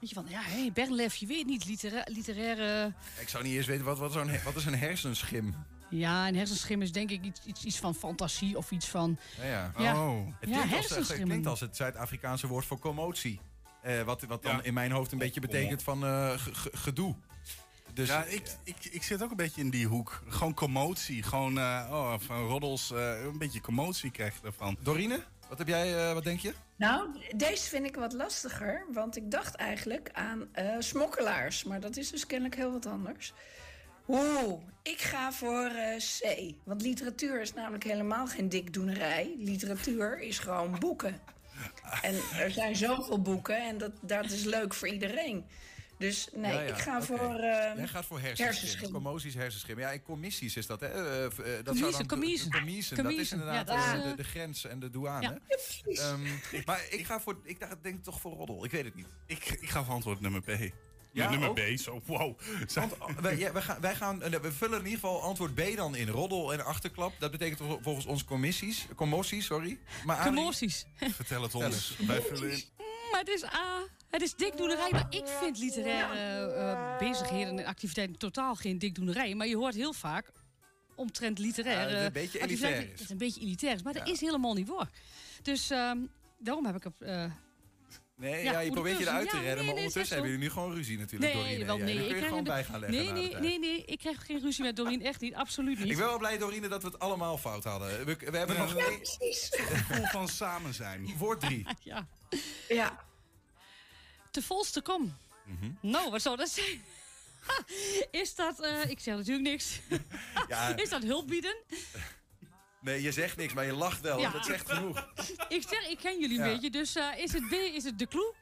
[0.00, 2.92] Weet je van, ja, hé, Bernlef, je weet niet, litera literaire...
[3.20, 5.54] Ik zou niet eens weten, wat, wat, is een he- wat is een hersenschim?
[5.90, 9.18] Ja, een hersenschim is denk ik iets, iets, iets van fantasie of iets van...
[9.40, 9.72] Ja, ja.
[9.78, 10.06] Ja.
[10.08, 10.26] Oh.
[10.40, 11.26] Het Ja, klinkt, als, het hersenschimmen.
[11.28, 13.40] klinkt als het Zuid-Afrikaanse woord voor commotie.
[13.82, 14.62] Eh, wat, wat dan Ja.
[14.62, 17.14] in mijn hoofd een beetje betekent van eh, ge- ge- gedoe.
[17.94, 20.22] Dus, ja, ik, ik, ik zit ook een beetje in die hoek.
[20.28, 21.22] Gewoon commotie.
[21.22, 22.90] Gewoon eh, oh, van roddels.
[22.92, 24.76] eh, een beetje commotie krijg je ervan.
[24.82, 26.54] Dorine, wat heb jij, eh, wat denk je?
[26.76, 31.64] Nou, deze vind ik wat lastiger, want ik dacht eigenlijk aan eh, smokkelaars.
[31.64, 33.32] Maar dat is dus kennelijk heel wat anders.
[34.08, 36.54] Oeh, ik ga voor eh, C.
[36.64, 39.34] Want literatuur is namelijk helemaal geen dikdoenerij.
[39.38, 41.20] Literatuur is gewoon boeken.
[42.02, 45.44] En er zijn zoveel boeken en dat, dat is leuk voor iedereen.
[45.98, 48.46] Dus nee, Ja, ja, ik ga voor eh Jij gaat voor hersenschim.
[48.46, 48.90] hersenschim.
[48.92, 49.78] Commoties, hersenschim.
[49.78, 50.86] Ja, commissies is dat, hè?
[50.86, 52.50] Eh, dat zou Commissen, dan commissen.
[52.50, 52.96] commissen.
[53.02, 55.40] Dat is inderdaad ja, dat is, de, de grens en de douane.
[55.86, 56.02] Ja.
[56.02, 56.20] Ehm,
[56.64, 58.64] maar ik ga voor, ik dacht- denk toch voor roddel.
[58.64, 59.06] Ik weet het niet.
[59.26, 60.50] Ik, ik ga voor antwoord nummer B.
[61.18, 61.54] Ja, Ja, nummer ook?
[61.74, 62.38] B, zo wow.
[62.74, 65.60] Want wij, ja, wij, gaan, wij gaan, eh, we vullen in ieder geval antwoord B
[65.76, 67.12] dan in roddel en achterklap.
[67.18, 69.78] Dat betekent vol- volgens ons commissies, commoties, sorry.
[70.04, 70.86] Maar Adrie- Commoties.
[70.98, 71.96] Vertel het ons.
[72.06, 72.62] Wij vullen in.
[73.10, 73.80] Maar het is A.
[74.10, 74.88] Het is dikdoenerij.
[74.90, 79.34] Maar ik vind literaire eh, bezigheden en activiteiten totaal geen dikdoenerij.
[79.34, 80.32] Maar je hoort heel vaak
[80.94, 83.10] omtrent literaire het een beetje elitair is.
[83.10, 83.82] Een beetje elitair is.
[83.82, 84.88] Maar dat is helemaal niet waar.
[85.42, 85.98] Dus ehm,
[86.38, 86.94] daarom heb ik op...
[88.18, 90.14] Nee, Ja, ja, je de probeert je eruit te ja, redden, nee, maar nee, ondertussen
[90.16, 91.64] hebben jullie nu gewoon ruzie natuurlijk, nee, Dorine.
[91.64, 93.58] wel, nee, ik kun je krijg gewoon een- bij gaan leggen Nee, de nee, nee,
[93.58, 95.02] nee, ik krijg geen ruzie met Doreen.
[95.02, 95.90] Echt niet, absoluut niet.
[95.90, 98.04] Ik ben wel blij, Dorine, dat we het allemaal fout hadden.
[98.06, 99.00] We, we hebben Ja, nog ja, één...
[99.76, 101.14] Gevoel van samen zijn.
[101.16, 101.66] Woord drie.
[101.82, 102.08] Ja.
[102.68, 103.04] Ja.
[104.30, 105.16] Te volste kom.
[105.44, 105.70] Mhm.
[105.80, 106.82] Nou, wat zou dat zijn?
[108.22, 109.80] Is dat, eh, ik zeg natuurlijk niks.
[110.48, 110.76] Ja.
[110.76, 111.56] Is dat hulp bieden?
[112.80, 114.20] Nee, je zegt niks, maar je lacht wel.
[114.20, 114.30] Ja.
[114.30, 115.08] Dat zegt genoeg.
[115.48, 116.52] Ik zeg, ik ken jullie een Ja.
[116.52, 116.70] beetje.
[116.70, 118.34] Dus eh, is het B, is het de clue?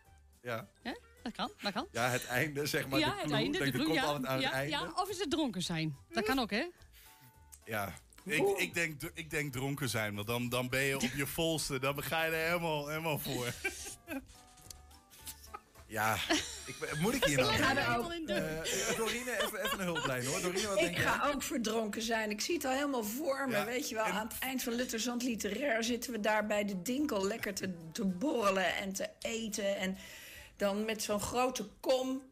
[0.43, 0.93] Ja, Hè?
[1.22, 1.87] Dat kan, dat kan.
[1.93, 2.99] ja het einde, zeg maar.
[2.99, 4.05] ja, de het einde, de clue, ja.
[4.05, 4.70] aan het einde.
[4.76, 4.93] ja.
[4.95, 5.97] Of is het dronken zijn?
[6.09, 6.66] Dat kan ook, hè?
[7.64, 7.95] Ja.
[8.24, 11.78] Ik, ik, denk, ik denk dronken zijn, want dan, dan ben je op je volste.
[11.78, 13.47] Dan ga je er helemaal, helemaal voor.
[15.89, 16.16] Ja,
[16.66, 17.53] ik, moet ik hier nou?
[17.53, 18.12] Ik ga er ook.
[18.12, 20.41] Eh, Dorine, even, even een hulplijn hoor.
[20.41, 21.05] Dorine, wat denk Ik jij?
[21.05, 22.30] ga ook verdronken zijn.
[22.30, 23.57] Ik zie het al helemaal voor me.
[23.57, 26.82] Ja, Weet je wel, aan het eind van Lutterzand Literair zitten we daar bij de
[26.82, 29.76] dinkel lekker te, te borrelen en te eten.
[29.76, 29.97] En
[30.57, 32.22] dan met zo'n grote kom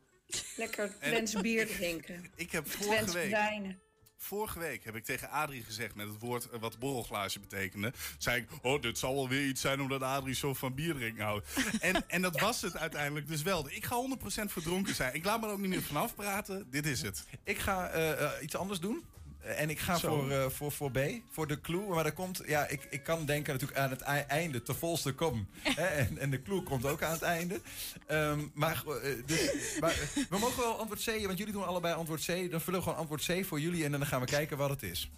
[0.57, 2.31] lekker Twents bier drinken.
[2.37, 3.83] Ik heb vorige week, wijnen.
[4.25, 7.93] Vorige week heb ik tegen Adrie gezegd met het woord eh, wat borrelglaasje betekende.
[8.19, 11.25] Zei ik, oh, dit zal wel weer iets zijn omdat Adrie zo van bier drinken
[11.25, 11.47] houdt.
[11.81, 13.71] en, en dat was het uiteindelijk dus wel.
[13.71, 15.15] Ik ga 100% verdronken zijn.
[15.15, 16.67] Ik laat me er ook niet meer vanaf praten.
[16.71, 17.25] Dit is het.
[17.45, 19.05] Ik ga eh, eh, iets anders doen.
[19.45, 20.09] En ik ga Zo.
[20.09, 20.99] voor, eh, voor, voor B,
[21.31, 21.87] voor de clue.
[21.87, 25.13] Maar dat komt, ja, ik, ik kan denken natuurlijk aan het ei- einde, te volste
[25.13, 25.49] kom.
[25.63, 27.61] Hè, en, en de clue komt ook aan het einde.
[28.07, 31.95] Ehm, maar eh, dus, maar eh, we mogen wel antwoord C, want jullie doen allebei
[31.95, 32.51] antwoord C.
[32.51, 34.83] Dan vullen we gewoon antwoord C voor jullie en dan gaan we kijken wat het
[34.83, 35.11] is.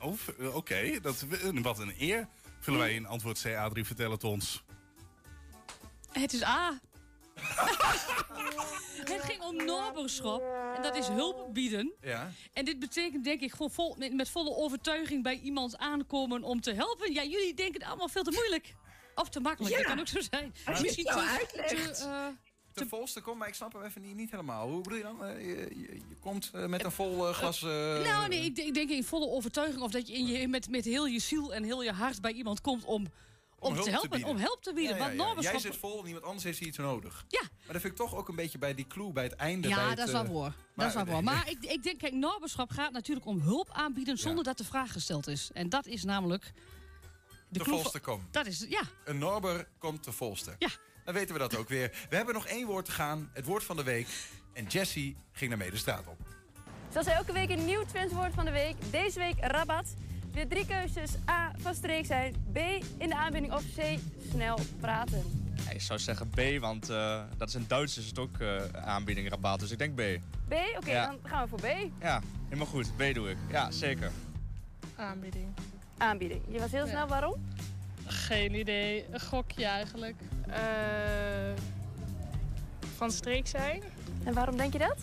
[0.00, 0.18] Oh,
[0.54, 1.00] oké.
[1.02, 1.24] dat
[1.62, 2.28] Wat een eer.
[2.60, 4.64] Vullen wij in antwoord C, Adrie, vertel het ons.
[6.12, 6.80] Het is A.
[9.12, 10.42] het ging om naberschap.
[10.76, 11.92] En dat is hulp bieden.
[12.00, 12.30] Ja.
[12.52, 16.60] En dit betekent denk ik gewoon vol, met, met volle overtuiging bij iemand aankomen om
[16.60, 17.12] te helpen.
[17.12, 18.74] Ja, jullie denken het allemaal veel te moeilijk.
[19.14, 19.78] Of te makkelijk, Ja.
[19.80, 20.54] dat kan ook zo zijn.
[20.66, 21.98] Als je het uitlegt.
[21.98, 22.26] te, eh,
[22.72, 24.68] Te volste kom, maar ik snap hem even niet, niet helemaal.
[24.68, 25.24] Hoe bedoel je dan?
[25.24, 27.62] Eh, je, je, je komt eh, met een vol glas...
[27.62, 27.68] eh,
[28.02, 29.80] nou, nee, ik, denk- ik denk in volle overtuiging.
[29.82, 32.32] Of dat je, in je met, met heel je ziel en heel je hart bij
[32.32, 33.06] iemand komt om,
[33.58, 34.10] om, hulp te helpen.
[34.10, 34.28] bieden.
[34.28, 35.16] om help te bieden.
[35.16, 37.24] Ja, Jij zit vol en iemand anders heeft iets nodig.
[37.28, 37.40] Ja.
[37.42, 39.68] Maar dat vind ik toch ook een beetje bij die clue, bij het einde.
[39.68, 40.50] Ja, bij het, dat is wel eh, waar.
[40.50, 41.22] Dat maar- is wel waar.
[41.22, 44.44] Maar ik, ik denk, kijk, naberschap gaat natuurlijk om hulp aanbieden zonder Ja.
[44.50, 45.50] dat de vraag gesteld is.
[45.52, 46.52] En dat is namelijk.
[47.48, 48.26] De clue volste kom.
[48.30, 48.82] Dat is, ja.
[49.04, 50.54] Een Norber komt te volste.
[50.58, 50.68] Ja.
[51.04, 52.06] Dan weten we dat ook weer.
[52.08, 53.30] We hebben nog één woord te gaan.
[53.32, 54.08] Het woord van de week.
[54.52, 56.18] En Jessie ging daarmee de straat op.
[56.92, 58.76] Zoals elke week een nieuw Twents woord van de week.
[58.90, 59.94] Deze week rabat.
[60.32, 62.56] De drie keuzes A van streek zijn, B
[62.98, 63.98] in de aanbieding of C
[64.30, 65.22] snel praten.
[65.64, 68.56] Ja, ik zou zeggen B, want eh, dat is in Duits is het ook eh,
[68.84, 70.02] aanbieding rabaat, dus ik denk B.
[70.48, 71.06] B, oké, Ja.
[71.06, 71.66] dan gaan we voor B.
[72.00, 72.96] Ja, helemaal goed.
[72.96, 73.36] B doe ik.
[73.50, 74.10] Ja, zeker.
[74.96, 75.46] Aanbieding.
[75.98, 76.42] Aanbieding.
[76.48, 76.90] Je was heel Ja.
[76.90, 77.34] snel, waarom?
[78.06, 79.04] Geen idee.
[79.10, 80.14] Een gokje eigenlijk.
[80.48, 80.58] Eh,
[82.96, 83.82] van streek zijn.
[84.24, 84.96] En waarom denk je dat?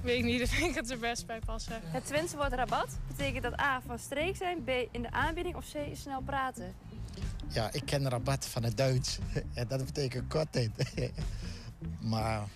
[0.00, 1.80] Weet ik niet, daar vind ik het er best bij passen.
[1.84, 5.64] Het Twentse woord rabat betekent dat A van streek zijn, B in de aanbieding of
[5.72, 6.74] C snel praten.
[7.48, 9.18] Ja, ik ken rabat van het Duits.
[9.54, 10.72] en dat betekent korting.
[12.10, 12.48] maar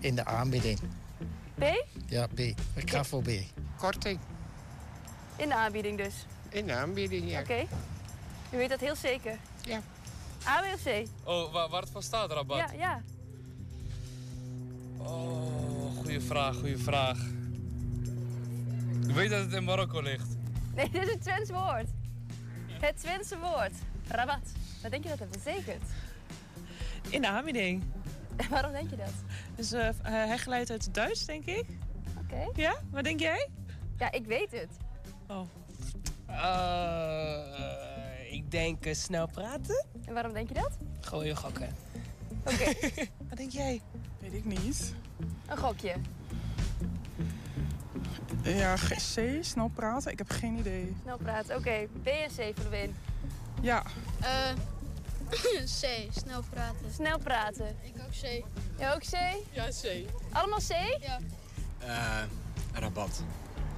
[0.00, 0.80] in de aanbieding.
[1.54, 1.64] B?
[2.06, 2.38] Ja, B.
[2.74, 3.28] Ik ga voor B.
[3.76, 4.18] Korting.
[5.36, 6.14] In de aanbieding dus.
[6.48, 7.40] In de aanbieding, ja.
[7.40, 7.66] Oké.
[8.50, 9.38] U weet dat heel zeker?
[9.62, 9.82] Ja.
[10.46, 11.06] A, B of C?
[11.24, 12.58] Oh, waar, waar het van staat, rabat?
[12.58, 13.02] Ja, ja.
[14.98, 17.18] Oh, goede vraag, goede vraag.
[19.08, 20.36] Ik weet dat het in Marokko ligt.
[20.74, 21.88] Nee, dit is het Twents woord.
[22.80, 23.72] Het Twentse woord.
[24.08, 24.52] Rabat.
[24.82, 25.82] Wat denk je dat het betekent?
[27.08, 27.82] In de aanbieding.
[28.50, 29.12] Waarom denk je dat?
[29.54, 31.64] Dus eh hij geluid uit het Duits, denk ik.
[32.18, 32.50] Oké.
[32.54, 32.76] Ja?
[32.90, 33.48] Wat denk jij?
[33.98, 34.70] Ja, ik weet het.
[35.26, 35.48] Oh.
[36.26, 39.86] Eh, ik denk snel praten.
[40.04, 40.78] En waarom denk je dat?
[41.00, 41.68] Gooi je gokken.
[42.44, 42.72] Oké.
[43.28, 43.80] Wat denk jij?
[44.30, 44.94] Weet ik niet.
[45.46, 45.94] Een gokje.
[48.42, 48.74] Ja,
[49.14, 50.12] C, snel praten.
[50.12, 50.96] Ik heb geen idee.
[51.02, 51.56] Snel praten.
[51.56, 52.96] Oké, B en C voor de win.
[53.60, 53.82] Ja.
[54.20, 54.50] Eh
[55.80, 56.92] C, snel praten.
[56.94, 57.76] Snel praten.
[57.82, 58.44] Ik ook C.
[58.78, 59.16] Ja, ook C?
[59.52, 60.08] Ja, C.
[60.32, 60.70] Allemaal C?
[61.00, 61.18] Ja.
[61.78, 62.22] Eh,
[62.72, 63.22] rabat.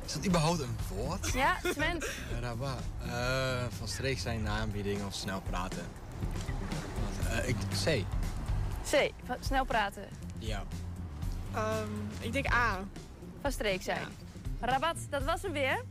[0.04, 1.32] Is dat überhaupt een woord?
[1.32, 2.04] Ja, Twent.
[2.32, 2.80] Eh, rabat.
[3.06, 5.86] Eh, van streek zijn na aanbieding of snel praten.
[7.28, 8.04] Eh, ik, C.
[8.90, 10.08] C, van snel praten.
[10.38, 10.64] Ja.
[11.54, 11.88] Ehm,
[12.20, 12.84] ik denk A.
[13.40, 14.06] Van streek zijn.
[14.60, 15.84] Rabat, dat was hem weer.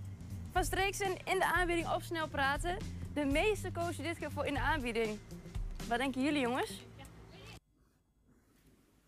[0.51, 2.77] Van streek zijn in de aanbieding of snel praten.
[3.13, 5.17] De meeste kozen dit keer voor in de aanbieding.
[5.87, 6.85] Wat denken jullie jongens?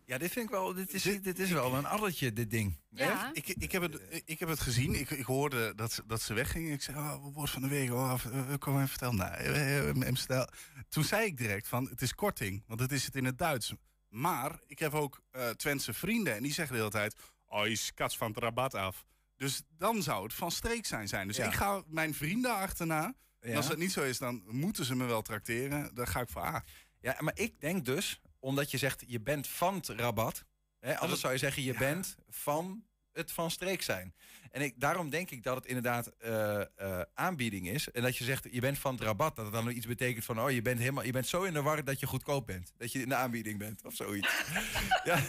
[0.04, 2.76] Ja, dit vind ik wel, dit is, dit is wel een addertje, dit ding.
[2.94, 3.26] Echt?
[3.32, 4.94] Ik, ik, heb het, ik heb het gezien.
[4.94, 6.72] Ik, ik hoorde dat, ze- dat ze weggingen.
[6.72, 7.92] Ik zei, oh, woord van de week.
[7.92, 9.16] Oh, eh, kom even vertellen.
[9.16, 9.88] Nou, eh,
[10.28, 10.44] eh.
[10.88, 12.62] Toen zei ik direct van, het is korting.
[12.66, 13.74] Want het is het in het Duits.
[14.10, 16.34] Maar ik heb ook eh Twentse vrienden.
[16.34, 17.14] En die zeggen de hele tijd,
[17.46, 19.04] oh, je skats van het rabat af.
[19.36, 21.08] Dus dan zou het van streek zijn.
[21.08, 21.26] zijn.
[21.26, 21.46] Dus Ja.
[21.46, 23.14] ik ga mijn vrienden achterna.
[23.40, 25.94] En als dat niet zo is, dan moeten ze me wel trakteren.
[25.94, 26.64] Dan ga ik voor A.
[27.00, 30.44] Ja, maar ik denk dus, omdat je zegt je bent van het rabat.
[30.80, 32.84] Hè, anders zou je zeggen je bent van
[33.20, 34.14] het van streek zijn.
[34.50, 37.90] En ik, daarom denk ik dat het inderdaad eh, eh, aanbieding is.
[37.90, 39.36] En dat je zegt je bent van het rabat.
[39.36, 41.62] Dat het dan iets betekent van oh je bent, helemaal, je bent zo in de
[41.62, 42.72] war dat je goedkoop bent.
[42.76, 44.42] Dat je in de aanbieding bent of zoiets.
[45.04, 45.20] ja,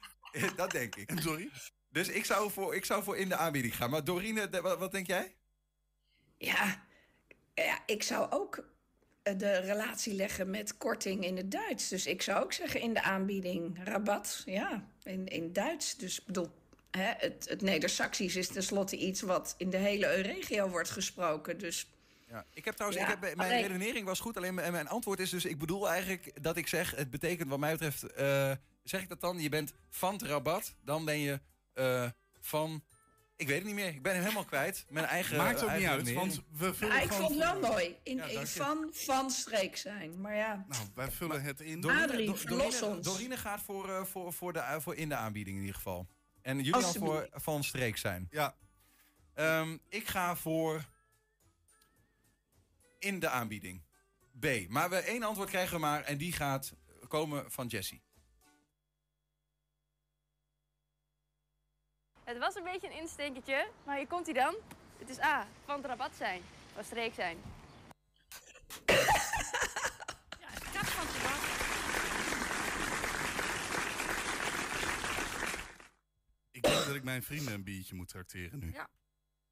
[0.56, 1.10] dat denk ik.
[1.14, 1.50] Sorry?
[1.90, 3.90] Dus ik zou, voor, ik zou voor in de aanbieding gaan.
[3.90, 5.34] Maar Dorine, de- wat, wat denk jij?
[6.38, 6.84] Ja,
[7.54, 8.64] ja, ik zou ook
[9.22, 11.88] eh, de relatie leggen met korting in het Duits.
[11.88, 15.96] Dus ik zou ook zeggen in de aanbieding rabat, ja, in, in Duits.
[15.96, 16.50] Dus ik bedoel,
[16.90, 21.58] hè, het, het Neder-Saxisch is tenslotte iets wat in de hele regio wordt gesproken.
[21.58, 21.88] Dus
[22.28, 24.88] Ja, ik heb trouwens, Ja, ik heb, mijn alleen- redenering was goed, alleen mijn, mijn
[24.88, 28.52] antwoord is dus, ik bedoel eigenlijk dat ik zeg, het betekent wat mij betreft, eh,
[28.82, 31.40] zeg ik dat dan, je bent van het rabat, dan ben je
[31.72, 32.08] eh,
[32.40, 32.84] van,
[33.36, 35.96] ik weet het niet meer, ik ben hem helemaal kwijt, mijn eigen Maakt ook eigen
[35.98, 37.96] niet uit, want we vullen Ah, ik vond het wel mooi.
[38.02, 40.20] In, Ja, in van, van streek zijn.
[40.20, 40.64] Maar ja.
[40.68, 41.84] Nou, wij vullen het in.
[41.84, 43.06] Adrie, Do- verlos Dorine, ons.
[43.06, 46.06] Dorine gaat voor, eh, voor, voor, de, voor in de aanbieding in ieder geval.
[46.42, 48.28] En jullie dan voor van streek zijn.
[48.30, 48.56] Ja.
[49.34, 50.84] Ehm, ik ga voor
[52.98, 53.82] in de aanbieding.
[54.40, 54.46] B.
[54.68, 56.72] Maar we één antwoord krijgen we maar en die gaat
[57.08, 58.02] komen van Jessie.
[62.24, 64.54] Het was een beetje een instinkertje, maar hier komt hij dan.
[64.98, 66.42] Het is A, van het rabat zijn.
[66.74, 67.36] Van streek zijn.
[70.64, 70.86] Ik denk
[76.90, 78.72] dat ik mijn vrienden een biertje moet trakteren nu.
[78.72, 78.88] Ja.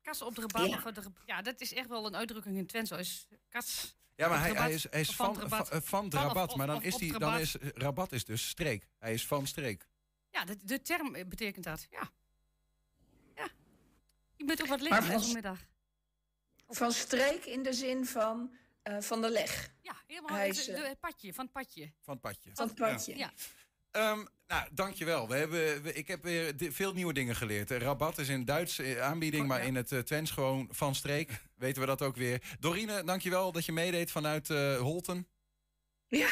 [0.02, 0.68] Kas op de rabat.
[0.68, 0.76] Ja.
[0.76, 2.90] Of de, ja, dat is echt wel een uitdrukking in Twents.
[2.90, 5.68] Zo is kas Ja, maar hij, hij is, hij is van, het rabat.
[5.68, 7.40] van, van Van of- rabat, of- maar dan is, die, dan rabat.
[7.40, 8.88] is rabat is dus streek.
[8.98, 9.88] Hij is van streek.
[10.30, 11.86] Ja, de, de term betekent dat.
[11.90, 12.10] Ja.
[13.36, 13.48] Ja.
[14.36, 15.66] Je moet ook wat van- vanmiddag.
[16.68, 19.70] Van streek in de zin van, eh, van de leg.
[19.80, 21.92] Ja, helemaal Hij het, is, de- eh, het padje, van het padje.
[22.00, 22.50] Van het padje.
[22.54, 23.16] Van het padje.
[23.16, 23.32] Ja.
[23.98, 25.28] Ehm, nou, dankjewel.
[25.28, 27.70] We hebben, we- ik heb weer veel nieuwe dingen geleerd.
[27.70, 31.30] Eh, Rabat is in Duits eh, aanbieding, maar in het uh, Twents gewoon van streek.
[31.56, 32.56] Weten we dat ook weer.
[32.60, 35.28] Dorine, dankjewel dat je meedeed vanuit eh, Holten.
[36.08, 36.28] Ja,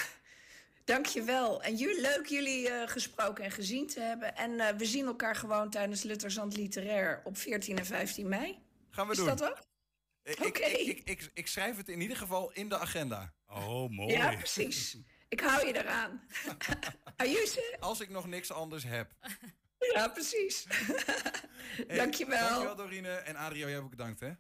[0.85, 1.62] dankjewel.
[1.62, 4.37] En jullie, leuk jullie eh, gesproken en gezien te hebben.
[4.37, 8.59] En eh, we zien elkaar gewoon tijdens Lutterzand Literair op 14 en 15 mei.
[8.91, 9.27] Gaan we Is doen.
[9.27, 9.59] dat ook?
[10.23, 13.35] Ik, ik, ik, ik, ik schrijf het in ieder geval in de agenda.
[13.49, 14.12] Oh, mooi.
[14.12, 14.97] Ja, precies.
[15.29, 16.20] Ik hou je eraan.
[17.16, 17.77] Ayuse.
[17.81, 19.12] Als ik nog niks anders heb.
[19.95, 20.66] Ja, precies.
[21.87, 22.49] Hey, Dankjewel.
[22.49, 23.09] Dankjewel, Dorine.
[23.09, 24.30] En Adrio, jij ook bedankt, hè?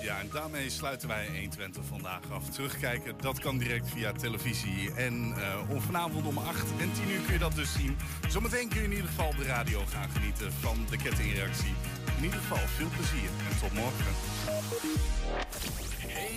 [0.00, 2.50] Ja, en daarmee sluiten wij 120 vandaag af.
[2.50, 4.94] Terugkijken, dat kan direct via televisie.
[4.94, 7.96] En eh, vanavond om 8 en 10 uur kun je dat dus zien.
[8.28, 11.74] Zometeen kun je in ieder geval op de radio gaan genieten van de kettingreactie.
[12.16, 14.14] In ieder geval veel plezier en tot morgen.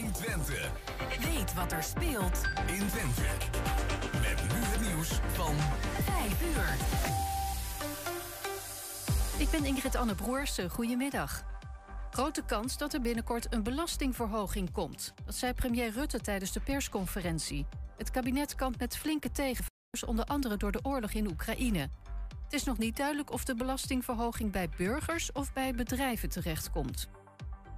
[0.04, 0.72] 120.
[1.20, 3.22] Weet wat er speelt in Twente.
[4.12, 5.56] Met nu het nieuws van
[6.04, 6.76] 5 uur.
[9.42, 10.70] Ik ben Ingrid Anne Broersen.
[10.70, 11.44] Goedemiddag.
[12.12, 15.14] Grote kans dat er binnenkort een belastingverhoging komt.
[15.26, 17.66] Dat zei premier Rutte tijdens de persconferentie.
[17.98, 21.90] Het kabinet kampt met flinke tegenvallers, onder andere door de oorlog in Oekraïne.
[22.44, 27.10] Het is nog niet duidelijk of de belastingverhoging bij burgers of bij bedrijven terechtkomt.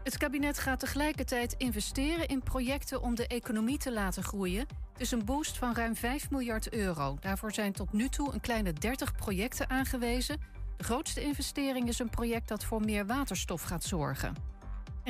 [0.06, 4.66] Het kabinet gaat tegelijkertijd investeren in projecten om de economie te laten groeien.
[4.98, 7.18] Is een boost van ruim 5 miljard euro.
[7.20, 10.40] Daarvoor zijn tot nu toe een kleine 30 projecten aangewezen.
[10.78, 14.55] De grootste investering is een project dat voor meer waterstof gaat zorgen.